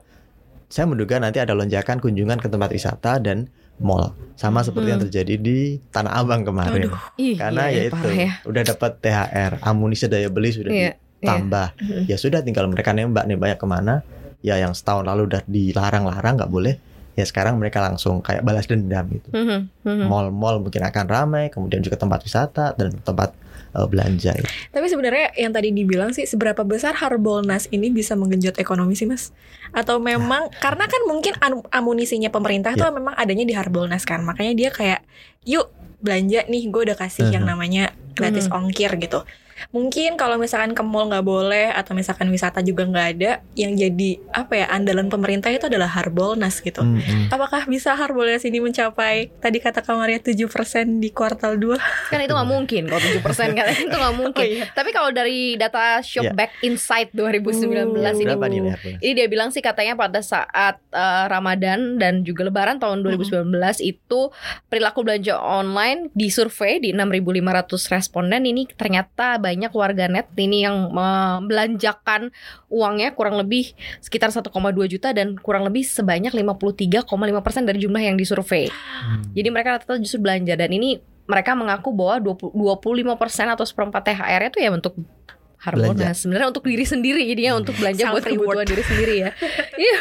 saya 0.67 0.85
menduga 0.85 1.15
nanti 1.17 1.39
ada 1.39 1.51
lonjakan 1.51 1.97
kunjungan 1.97 2.37
ke 2.37 2.47
tempat 2.47 2.69
wisata 2.69 3.17
dan 3.17 3.47
mall 3.77 4.11
sama 4.33 4.61
seperti 4.61 4.89
yang 4.89 4.99
Hmm. 4.99 5.07
terjadi 5.07 5.33
di 5.37 5.57
Tanah 5.87 6.17
Abang 6.17 6.41
kemarin. 6.43 6.89
Aduh. 6.89 6.97
Ih, 7.15 7.37
Karena 7.37 7.69
iya, 7.69 7.77
ya 7.77 7.83
itu 7.87 8.09
ya. 8.09 8.31
udah 8.43 8.63
dapat 8.65 8.91
THR, 8.99 9.51
amunisi 9.61 10.05
daya 10.05 10.27
beli 10.27 10.49
sudah 10.49 10.69
Iya, 10.69 10.91
ditambah. 11.21 11.67
Mhm. 11.77 12.01
Ya 12.05 12.17
sudah 12.17 12.41
tinggal 12.41 12.65
mereka 12.67 12.91
nembak 12.91 13.25
nembaknya 13.25 13.57
ke 13.57 13.65
mana. 13.65 13.95
Ya 14.41 14.57
yang 14.57 14.73
setahun 14.73 15.05
lalu 15.05 15.29
udah 15.29 15.41
dilarang-larang 15.45 16.37
nggak 16.37 16.49
boleh. 16.49 16.77
Ya 17.13 17.25
sekarang 17.25 17.57
mereka 17.57 17.81
langsung 17.81 18.21
kayak 18.21 18.41
balas 18.41 18.65
dendam 18.65 19.09
gitu. 19.09 19.29
Mhm, 19.33 19.59
mhm. 19.81 20.05
Mall-mall 20.05 20.61
mungkin 20.61 20.81
akan 20.81 21.05
ramai, 21.05 21.49
kemudian 21.49 21.81
juga 21.81 21.97
tempat 21.97 22.21
wisata 22.21 22.77
dan 22.77 22.93
tempat 23.01 23.33
eh, 23.77 23.87
belanja. 23.87 24.33
Tapi 24.73 24.85
sebenarnya 24.89 25.37
yang 25.37 25.53
tadi 25.53 25.69
dibilang 25.69 26.11
sih 26.11 26.25
seberapa 26.25 26.65
besar 26.65 26.97
Harbolnas 26.97 27.69
ini 27.69 27.93
bisa 27.93 28.17
menggenjot 28.17 28.57
ekonomi 28.57 28.97
sih 28.97 29.05
mas? 29.05 29.29
Atau 29.69 30.01
memang 30.01 30.49
karena 30.57 30.89
kan 30.89 31.01
mungkin 31.05 31.37
amunisinya 31.69 32.33
pemerintah 32.33 32.73
Ya. 32.73 32.89
tuh 32.89 32.91
memang 32.91 33.13
adanya 33.13 33.45
di 33.45 33.53
Harbolnas 33.53 34.03
kan, 34.03 34.25
makanya 34.25 34.53
dia 34.57 34.69
kayak 34.73 35.05
yuk 35.45 35.69
belanja 35.97 36.45
nih, 36.45 36.69
gue 36.69 36.81
udah 36.89 36.97
kasih 36.97 37.29
yang 37.29 37.45
Mhm. 37.45 37.51
namanya 37.53 37.83
gratis 38.13 38.49
ongkir 38.49 38.97
gitu. 38.97 39.21
Mungkin 39.73 40.15
kalau 40.15 40.37
misalkan 40.37 40.73
ke 40.77 40.83
mall 40.85 41.09
nggak 41.09 41.25
boleh 41.25 41.73
atau 41.73 41.97
misalkan 41.97 42.29
wisata 42.29 42.61
juga 42.61 42.85
nggak 42.85 43.07
ada, 43.17 43.31
yang 43.57 43.73
jadi 43.73 44.21
apa 44.33 44.53
ya 44.53 44.65
andalan 44.69 45.09
pemerintah 45.09 45.49
itu 45.51 45.67
adalah 45.67 45.89
Harbolnas 45.89 46.61
gitu. 46.61 46.81
Mm-mm. 46.81 47.33
Apakah 47.33 47.65
bisa 47.65 47.93
Harbolnas 47.93 48.45
ini 48.45 48.61
mencapai 48.61 49.29
tadi 49.41 49.57
kata 49.61 49.81
Kamaria 49.81 50.21
7% 50.21 50.37
di 51.01 51.09
kuartal 51.11 51.57
2? 51.57 52.13
Kan 52.13 52.19
itu 52.21 52.33
nggak 52.33 52.49
mungkin 52.49 52.83
kalau 52.89 53.01
7% 53.01 53.57
kan 53.57 53.65
itu 53.87 53.95
nggak 53.95 54.15
mungkin. 54.15 54.45
iya. 54.45 54.65
Tapi 54.71 54.89
kalau 54.93 55.09
dari 55.09 55.57
data 55.57 55.99
Shopback 56.01 56.61
Insight 56.63 57.11
2019 57.13 57.97
ini 57.97 58.25
Berapa 58.27 58.47
nih 58.47 58.59
Harbolnas? 58.73 59.01
Ini 59.01 59.11
dia 59.13 59.27
bilang 59.27 59.49
sih 59.49 59.61
katanya 59.63 59.93
pada 59.97 60.19
saat 60.21 60.79
eh, 60.91 61.25
Ramadan 61.27 61.97
dan 61.97 62.21
juga 62.21 62.47
Lebaran 62.47 62.77
tahun 62.77 63.03
2019 63.03 63.51
itu 63.83 64.19
perilaku 64.67 65.03
belanja 65.03 65.39
online 65.39 66.11
di 66.13 66.27
survei 66.29 66.79
di 66.79 66.93
6.500 66.93 67.93
responden 67.93 68.43
ini 68.45 68.67
ternyata 68.69 69.39
banyak 69.47 69.71
warganet 69.71 70.27
ini 70.35 70.67
yang 70.67 70.91
membelanjakan 70.91 72.35
uangnya 72.67 73.15
kurang 73.15 73.39
lebih 73.39 73.71
sekitar 74.03 74.27
1,2 74.35 74.51
juta 74.91 75.15
dan 75.15 75.39
kurang 75.39 75.63
lebih 75.63 75.87
sebanyak 75.87 76.35
53,5% 76.35 77.07
dari 77.63 77.79
jumlah 77.79 78.03
yang 78.03 78.19
disurvei. 78.19 78.67
Hmm. 78.67 79.23
Jadi 79.31 79.47
mereka 79.47 79.79
rata-rata 79.79 80.03
justru 80.03 80.19
belanja 80.19 80.59
dan 80.59 80.67
ini 80.75 80.99
mereka 81.27 81.55
mengaku 81.55 81.95
bahwa 81.95 82.35
20, 82.35 82.51
25% 83.15 83.55
atau 83.55 83.65
seperempat 83.67 84.01
THR 84.03 84.51
itu 84.51 84.59
ya 84.63 84.71
untuk 84.75 84.95
Harbolnas 85.57 86.21
sebenarnya 86.21 86.53
untuk 86.53 86.69
diri 86.69 86.85
sendiri 86.85 87.25
jadinya 87.25 87.57
untuk 87.57 87.73
belanja 87.81 88.13
buat 88.13 88.23
kebutuhan 88.29 88.67
diri 88.67 88.83
sendiri 88.85 89.15
ya. 89.25 89.31
Iya. 89.87 89.97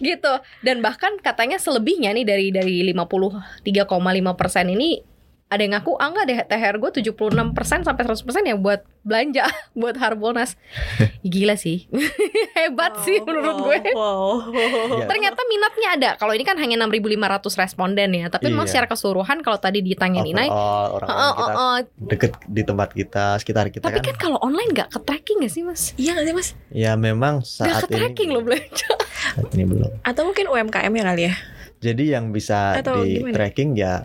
Gitu. 0.00 0.32
Dan 0.64 0.80
bahkan 0.80 1.20
katanya 1.20 1.60
selebihnya 1.60 2.16
nih 2.16 2.24
dari 2.24 2.46
dari 2.48 2.80
53,5 2.88 4.40
persen 4.40 4.66
ini 4.72 5.04
ada 5.50 5.66
yang 5.66 5.74
ngaku 5.74 5.98
ah 5.98 6.06
enggak 6.14 6.24
deh 6.30 6.38
THR 6.46 6.76
gue 6.78 6.90
76% 7.02 7.82
sampai 7.82 8.02
100% 8.06 8.22
ya 8.46 8.54
buat 8.54 8.86
belanja 9.02 9.50
buat 9.80 9.98
Harbolnas 9.98 10.54
gila 11.26 11.58
sih 11.58 11.90
hebat 12.56 13.02
sih 13.02 13.18
menurut 13.18 13.58
gue 13.66 13.78
Wow. 13.90 14.54
Iya. 14.54 15.06
Ternyata 15.10 15.40
minatnya 15.50 15.88
ada. 15.96 16.10
Kalau 16.14 16.30
ini 16.36 16.46
kan 16.46 16.54
hanya 16.60 16.78
6.500 16.86 17.58
responden 17.58 18.10
ya. 18.14 18.30
Tapi 18.30 18.52
memang 18.52 18.68
Iya. 18.68 18.72
secara 18.76 18.86
keseluruhan 18.86 19.42
kalau 19.42 19.58
tadi 19.58 19.82
ditanyain 19.82 20.22
Inai, 20.22 20.46
Overall, 20.46 20.94
orang 21.00 21.08
oh, 21.10 21.16
kita 21.16 21.42
oh, 21.42 21.58
oh. 21.58 21.76
deket 22.06 22.32
di 22.46 22.62
tempat 22.62 22.88
kita, 22.94 23.24
sekitar 23.42 23.66
kita 23.72 23.90
tapi 23.90 23.98
kan. 24.04 24.14
kan 24.14 24.16
kalau 24.30 24.38
online 24.44 24.70
nggak 24.70 24.88
ke 24.94 24.98
tracking 25.02 25.42
nggak 25.42 25.52
sih 25.52 25.62
mas? 25.66 25.82
Iya 25.98 26.10
nggak 26.14 26.26
sih 26.28 26.34
mas? 26.36 26.48
Ya 26.70 26.92
memang 26.94 27.42
saat 27.42 27.88
ke 27.88 27.98
tracking 27.98 28.30
ini 28.30 28.36
loh 28.38 28.42
belanja. 28.46 28.88
saat 29.34 29.50
ini 29.58 29.64
belum. 29.66 29.90
Atau 30.06 30.22
mungkin 30.28 30.46
UMKM 30.46 30.92
ya 30.94 31.04
kali 31.10 31.22
ya? 31.26 31.34
Jadi 31.80 32.12
yang 32.12 32.28
bisa 32.28 32.76
Atau 32.76 33.00
di 33.00 33.16
gimana? 33.16 33.32
tracking 33.32 33.72
ya 33.72 34.04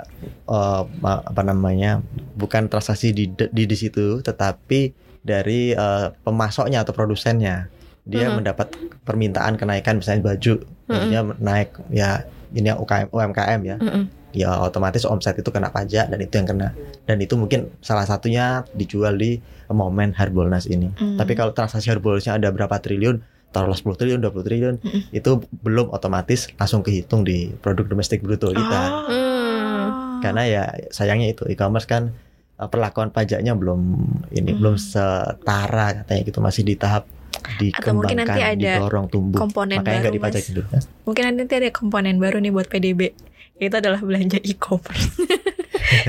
ma- 0.97 1.19
apa 1.21 1.41
namanya 1.41 1.99
bukan 2.33 2.65
transaksi 2.65 3.11
di 3.11 3.27
di, 3.27 3.63
di 3.65 3.75
situ, 3.75 4.19
tetapi 4.19 4.91
dari 5.19 5.71
eh, 5.71 6.07
pemasoknya 6.17 6.81
atau 6.81 6.91
produsennya 6.91 7.67
dia 8.03 8.29
Mhm. 8.29 8.35
mendapat 8.38 8.67
permintaan 9.01 9.57
kenaikan 9.57 9.97
misalnya 9.97 10.31
baju, 10.31 10.53
bajunya 10.85 11.21
naik 11.35 11.69
ya 11.89 12.21
ini 12.51 12.69
yang 12.69 12.77
UKM, 12.77 13.09
UMKM 13.09 13.61
ya, 13.65 13.75
Mm-mm. 13.75 14.03
ya 14.31 14.61
otomatis 14.61 15.03
omset 15.03 15.35
itu 15.35 15.49
kena 15.49 15.67
pajak 15.67 16.07
dan 16.07 16.19
itu 16.21 16.31
yang 16.31 16.45
kena 16.45 16.69
dan 17.03 17.17
itu 17.17 17.33
mungkin 17.33 17.73
salah 17.81 18.05
satunya 18.05 18.45
dijual 18.71 19.11
di 19.13 19.41
momen 19.67 20.13
Harbolnas 20.13 20.63
ini. 20.65 20.93
Hmm. 20.93 21.17
Tapi 21.17 21.33
kalau 21.33 21.51
transaksi 21.51 21.89
Harbolnasnya 21.89 22.38
ada 22.38 22.53
berapa 22.53 22.77
triliun, 22.77 23.19
taruhlah 23.55 23.79
10 23.79 23.95
triliun, 23.95 24.19
20 24.19 24.35
triliun, 24.43 24.75
Mm-mm. 24.77 25.01
itu 25.09 25.31
belum 25.55 25.87
otomatis 25.89 26.51
langsung 26.53 26.83
kehitung 26.83 27.23
di 27.23 27.55
produk 27.55 27.87
domestik 27.87 28.19
bruto 28.19 28.51
kita. 28.51 28.81
Oh. 28.83 29.07
Hmm. 29.07 30.19
Karena 30.19 30.43
ya 30.43 30.63
sayangnya 30.89 31.31
itu 31.31 31.47
e-commerce 31.47 31.85
kan 31.85 32.11
eh, 32.55 32.67
perlakuan 32.67 33.09
pajaknya 33.09 33.55
belum 33.55 33.79
ini 34.29 34.51
Hmm. 34.51 34.59
belum 34.59 34.75
setara 34.75 36.03
katanya 36.03 36.21
gitu 36.23 36.39
masih 36.39 36.61
di 36.61 36.75
tahap 36.75 37.07
Atau 37.35 37.93
mungkin 37.93 38.17
nanti 38.17 38.35
dikembangkan, 38.35 38.39
ada 38.41 38.73
didorong 38.79 39.05
tumbuh. 39.07 39.37
komponen 39.37 39.77
Makanya 39.77 39.99
nggak 40.01 40.15
baru, 40.17 40.33
Mas. 40.33 40.47
dulu. 40.49 40.63
Mungkin 41.05 41.23
nanti 41.35 41.53
ada 41.53 41.69
komponen 41.69 42.15
baru 42.17 42.37
nih 42.39 42.49
buat 42.49 42.65
PDB. 42.65 43.01
Itu 43.55 43.75
adalah 43.75 44.01
belanja 44.01 44.39
e-commerce. 44.41 45.13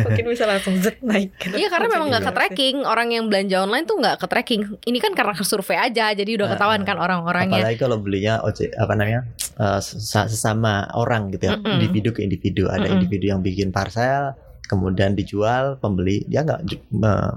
mungkin 0.03 0.25
bisa 0.27 0.45
langsung 0.45 0.75
zet 0.77 0.99
naik. 1.01 1.33
Iya 1.47 1.69
karena 1.69 1.89
memang 1.89 2.09
nggak 2.09 2.25
ke 2.25 2.33
tracking 2.33 2.77
orang 2.83 3.09
yang 3.11 3.27
belanja 3.27 3.61
online 3.61 3.85
tuh 3.85 3.97
nggak 3.97 4.17
ke 4.19 4.27
tracking. 4.27 4.61
Ini 4.81 4.99
kan 4.99 5.13
karena 5.13 5.33
survei 5.37 5.77
aja, 5.77 6.11
jadi 6.11 6.31
udah 6.35 6.47
Ah, 6.47 6.53
ketahuan 6.55 6.83
kan 6.83 6.97
orang-orangnya. 6.97 7.63
Apalagi 7.63 7.79
kalau 7.79 7.97
belinya 7.99 8.41
ojek 8.41 8.73
apa 8.73 8.93
namanya 8.93 9.23
eh, 9.55 9.81
sesa- 9.81 10.27
sesama 10.27 10.87
orang 10.93 11.31
gitu 11.31 11.47
ya, 11.47 11.55
Mm-mm. 11.55 11.75
individu 11.75 12.11
ke 12.11 12.21
individu. 12.21 12.67
Ada 12.67 12.85
Mm-mm. 12.85 12.97
individu 12.97 13.25
yang 13.29 13.41
bikin 13.41 13.71
parcel, 13.71 14.35
kemudian 14.65 15.13
dijual, 15.13 15.77
pembeli 15.77 16.25
dia 16.25 16.43
nggak 16.43 16.61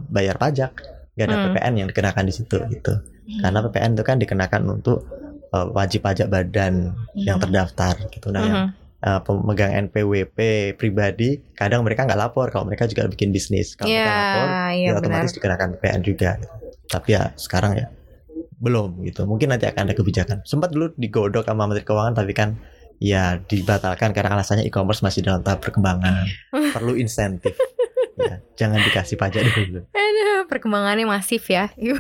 bayar 0.08 0.36
pajak, 0.36 0.71
nggak 1.13 1.25
ada 1.25 1.36
Mm. 1.36 1.43
PPN 1.45 1.73
yang 1.75 1.88
dikenakan 1.88 2.23
di 2.23 2.34
situ 2.34 2.58
gitu. 2.69 2.93
Karena 3.38 3.62
PPN 3.62 3.93
itu 3.93 4.04
kan 4.04 4.17
dikenakan 4.17 4.63
untuk 4.71 5.06
eh, 5.49 5.67
wajib 5.71 6.04
pajak 6.04 6.28
badan 6.28 6.93
yang 7.15 7.38
Mhm. 7.38 7.43
terdaftar 7.43 7.97
gitu. 8.10 8.30
Nah, 8.30 8.41
yang 8.41 8.58
Eh, 9.00 9.20
pemegang 9.24 9.72
NPWP 9.88 10.38
pribadi 10.76 11.40
kadang 11.56 11.88
mereka 11.88 12.04
nggak 12.04 12.20
lapor 12.20 12.52
kalau 12.52 12.68
mereka 12.68 12.84
juga 12.84 13.08
bikin 13.08 13.32
bisnis. 13.32 13.72
Kalau 13.72 13.88
Iya, 13.88 14.04
mereka 14.04 14.12
lapor, 14.20 14.44
iya 14.44 14.60
ya 14.76 14.90
benar. 14.92 15.00
otomatis 15.00 15.32
dikenakan 15.32 15.68
PPN 15.74 16.02
juga. 16.04 16.32
Tapi 16.84 17.10
ya 17.16 17.24
sekarang 17.40 17.80
ya 17.80 17.88
belum 18.60 19.00
gitu. 19.08 19.24
Mungkin 19.24 19.56
nanti 19.56 19.72
akan 19.72 19.88
ada 19.88 19.96
kebijakan. 19.96 20.44
Sempat 20.44 20.76
dulu 20.76 20.92
digodok 21.00 21.48
sama 21.48 21.64
Menteri 21.64 21.88
Keuangan 21.88 22.12
tapi 22.12 22.36
kan 22.36 22.60
ya 23.00 23.40
dibatalkan 23.40 24.12
karena 24.12 24.36
alasannya 24.36 24.68
e-commerce 24.68 25.00
masih 25.00 25.24
dalam 25.24 25.48
tahap 25.48 25.64
perkembangan. 25.64 26.28
Perlu 26.76 27.00
insentif. 27.00 27.56
ya, 28.20 28.44
jangan 28.60 28.84
dikasih 28.84 29.16
pajak 29.16 29.48
dulu. 29.48 29.80
Aduh, 29.96 30.44
perkembangannya 30.52 31.08
masif 31.08 31.48
ya. 31.48 31.72
Iya. 31.80 31.96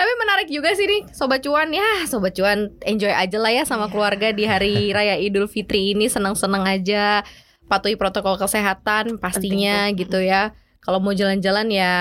Tapi 0.00 0.12
menarik 0.16 0.48
juga 0.48 0.72
sih 0.72 0.88
nih 0.88 1.12
Sobat 1.12 1.44
Cuan 1.44 1.68
ya 1.70 2.08
Sobat 2.08 2.32
Cuan 2.32 2.72
enjoy 2.80 3.12
aja 3.12 3.36
lah 3.36 3.52
ya 3.52 3.62
sama 3.62 3.84
Iya. 3.84 3.92
keluarga 3.92 4.28
di 4.32 4.44
hari 4.44 4.72
Raya 4.96 5.20
Idul 5.20 5.44
Fitri 5.44 5.92
ini 5.92 6.08
Senang-senang 6.08 6.64
aja 6.64 7.20
Patuhi 7.68 7.94
protokol 7.94 8.34
kesehatan 8.34 9.20
pastinya 9.20 9.86
Penting, 9.86 10.00
gitu 10.00 10.18
ya 10.18 10.56
Kalau 10.80 10.98
mau 10.98 11.12
jalan-jalan 11.12 11.68
ya 11.68 11.92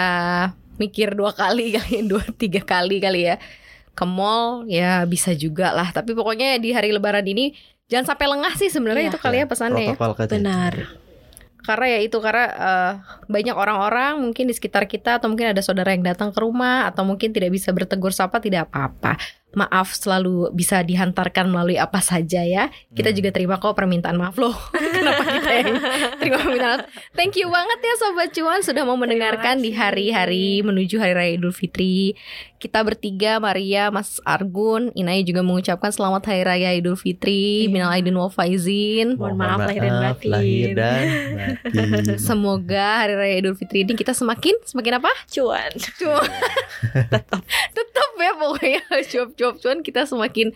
mikir 0.79 1.11
dua 1.11 1.35
kali 1.35 1.71
kali 1.77 2.07
Dua 2.07 2.23
tiga 2.31 2.63
kali 2.63 3.03
kali 3.03 3.27
ya 3.27 3.35
Ke 3.91 4.07
mall 4.07 4.63
ya 4.65 5.03
bisa 5.03 5.35
juga 5.35 5.75
lah 5.75 5.91
Tapi 5.91 6.15
pokoknya 6.15 6.55
di 6.55 6.71
hari 6.71 6.95
lebaran 6.95 7.27
ini 7.27 7.51
Jangan 7.89 8.15
sampai 8.15 8.31
lengah 8.31 8.53
sih 8.55 8.71
sebenarnya 8.71 9.09
Iya. 9.09 9.11
itu 9.11 9.19
kali 9.19 9.37
ya 9.41 9.45
pesannya 9.45 9.83
ya 9.91 9.95
Protokol. 9.99 10.29
Benar. 10.31 10.73
Karena 11.69 11.85
ya 11.85 11.99
itu 12.01 12.17
karena 12.17 12.45
eh, 12.49 12.91
banyak 13.29 13.53
orang-orang 13.53 14.17
mungkin 14.17 14.49
di 14.49 14.57
sekitar 14.57 14.89
kita 14.89 15.21
atau 15.21 15.29
mungkin 15.29 15.53
ada 15.53 15.61
saudara 15.61 15.93
yang 15.93 16.01
datang 16.01 16.33
ke 16.33 16.41
rumah 16.41 16.89
atau 16.89 17.05
mungkin 17.05 17.29
tidak 17.29 17.53
bisa 17.53 17.69
bertegur 17.69 18.09
sapa 18.09 18.41
tidak 18.41 18.73
apa-apa 18.73 19.21
maaf 19.51 19.91
selalu 19.91 20.51
bisa 20.51 20.79
dihantarkan 20.79 21.45
melalui 21.45 21.75
apa 21.75 21.99
saja 21.99 22.41
ya 22.41 22.67
kita 22.91 23.09
Hmm. 23.09 23.17
juga 23.17 23.29
terima 23.31 23.55
kok 23.55 23.73
permintaan 23.73 24.13
maaf 24.13 24.35
loh 24.35 24.53
kenapa 24.95 25.23
kita 25.27 25.51
yang 25.51 25.69
terima 26.15 26.37
permintaan 26.37 26.71
maaf 26.77 26.89
thank 27.11 27.33
you 27.33 27.47
banget 27.47 27.79
ya 27.79 27.93
sobat 27.97 28.29
cuan 28.29 28.59
sudah 28.59 28.83
mau 28.83 28.93
mendengarkan 28.93 29.57
di 29.57 29.71
hari-hari 29.71 30.61
menuju 30.61 30.95
hari 30.95 31.13
raya 31.13 31.31
idul 31.33 31.49
fitri 31.49 32.13
kita 32.55 32.83
bertiga 32.83 33.39
Maria 33.39 33.87
Mas 33.87 34.19
Argun 34.21 34.91
Inai 34.93 35.23
juga 35.23 35.39
mengucapkan 35.39 35.89
selamat 35.89 36.21
hari 36.25 36.43
raya 36.43 36.69
idul 36.73 36.93
fitri 36.93 37.39
Iya. 37.61 37.71
minal 37.71 37.89
aidin 37.89 38.13
wal 38.13 38.29
faizin 38.29 39.15
Mohon 39.15 39.35
maaf 39.35 39.59
lahir 39.63 39.81
dan 39.81 39.95
batin. 40.03 40.29
lahir 40.29 40.67
dan 40.71 41.03
batin. 41.33 42.17
Semoga 42.29 42.87
hari 42.99 43.15
raya 43.15 43.35
Idul 43.37 43.55
Fitri 43.55 43.81
ini 43.81 43.93
kita 43.93 44.11
semakin 44.11 44.53
semakin 44.61 44.99
apa? 44.99 45.11
Cuan. 45.27 45.71
Cuan. 45.95 46.27
tetap 47.15 47.41
tetap 47.71 48.09
ya 48.15 48.31
pokoknya 48.35 48.81
cuap-cuap 49.39 49.63
cuan 49.63 49.79
kita 49.79 50.03
semakin 50.03 50.51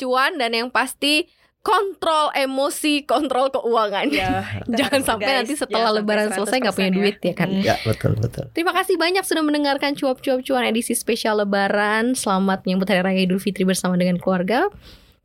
cuan 0.00 0.40
dan 0.40 0.56
yang 0.56 0.72
pasti 0.72 1.28
kontrol 1.62 2.34
emosi, 2.34 3.06
kontrol 3.06 3.52
keuangan. 3.54 4.10
Ya, 4.10 4.42
Jangan 4.78 5.00
sampai 5.06 5.30
nanti 5.30 5.54
setelah 5.54 5.94
lebaran 5.94 6.34
selesai 6.34 6.58
nggak 6.58 6.74
punya 6.74 6.90
duit 6.90 7.16
ya 7.22 7.34
kan. 7.38 7.48
Ya 7.62 7.78
betul 7.86 8.18
betul. 8.18 8.50
Terima 8.50 8.74
kasih 8.74 8.98
banyak 8.98 9.22
sudah 9.22 9.46
mendengarkan 9.46 9.94
cuap-cuap 9.94 10.42
cuan 10.42 10.66
edisi 10.66 10.96
spesial 10.98 11.38
lebaran. 11.38 12.18
Selamat 12.18 12.66
menyambut 12.66 12.90
hari 12.90 13.04
raya 13.06 13.20
Idul 13.22 13.38
Fitri 13.38 13.62
bersama 13.62 13.94
dengan 13.94 14.18
keluarga. 14.18 14.66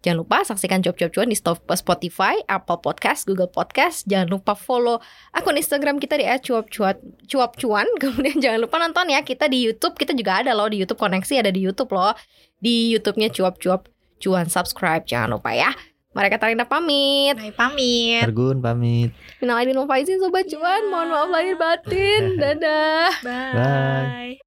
Jangan 0.05 0.23
lupa 0.23 0.45
saksikan 0.45 0.85
cuap-cuap 0.85 1.09
cuan 1.09 1.25
di 1.25 1.35
Spotify, 1.73 2.37
Apple 2.45 2.85
Podcast, 2.85 3.25
Google 3.25 3.49
Podcast. 3.49 4.05
Jangan 4.05 4.29
lupa 4.29 4.53
follow 4.53 5.01
akun 5.33 5.57
Instagram 5.57 5.97
kita 5.97 6.21
di 6.21 6.23
@cuap-cuap 6.23 7.01
cuap 7.25 7.51
cuan. 7.57 7.89
Kemudian 8.01 8.37
jangan 8.37 8.61
lupa 8.61 8.77
nonton 8.77 9.09
ya 9.09 9.25
kita 9.25 9.49
di 9.49 9.65
YouTube. 9.65 9.97
Kita 9.97 10.13
juga 10.13 10.45
ada 10.45 10.53
loh 10.53 10.69
di 10.69 10.77
YouTube 10.77 11.01
koneksi 11.01 11.41
ada 11.41 11.49
di 11.49 11.65
YouTube 11.65 11.89
loh. 11.97 12.13
Di 12.57 12.91
YouTube-nya 12.93 13.29
cuap-cuap 13.29 13.91
cuan 14.17 14.49
subscribe. 14.49 15.05
Jangan 15.05 15.37
lupa 15.37 15.53
ya. 15.53 15.71
Mereka 16.17 16.41
Tarinda 16.41 16.65
pamit. 16.65 17.37
Nah, 17.37 17.53
pamit. 17.53 18.25
Argun 18.25 18.57
pamit. 18.57 19.13
Minal 19.37 19.61
aidin 19.61 19.77
wal 19.77 19.85
faizin 19.85 20.17
sobat 20.17 20.49
cuan. 20.49 20.89
Mohon 20.89 21.07
maaf 21.13 21.29
lahir 21.29 21.55
batin. 21.61 22.23
Dadah. 22.41 23.11
Bye. 23.21 24.41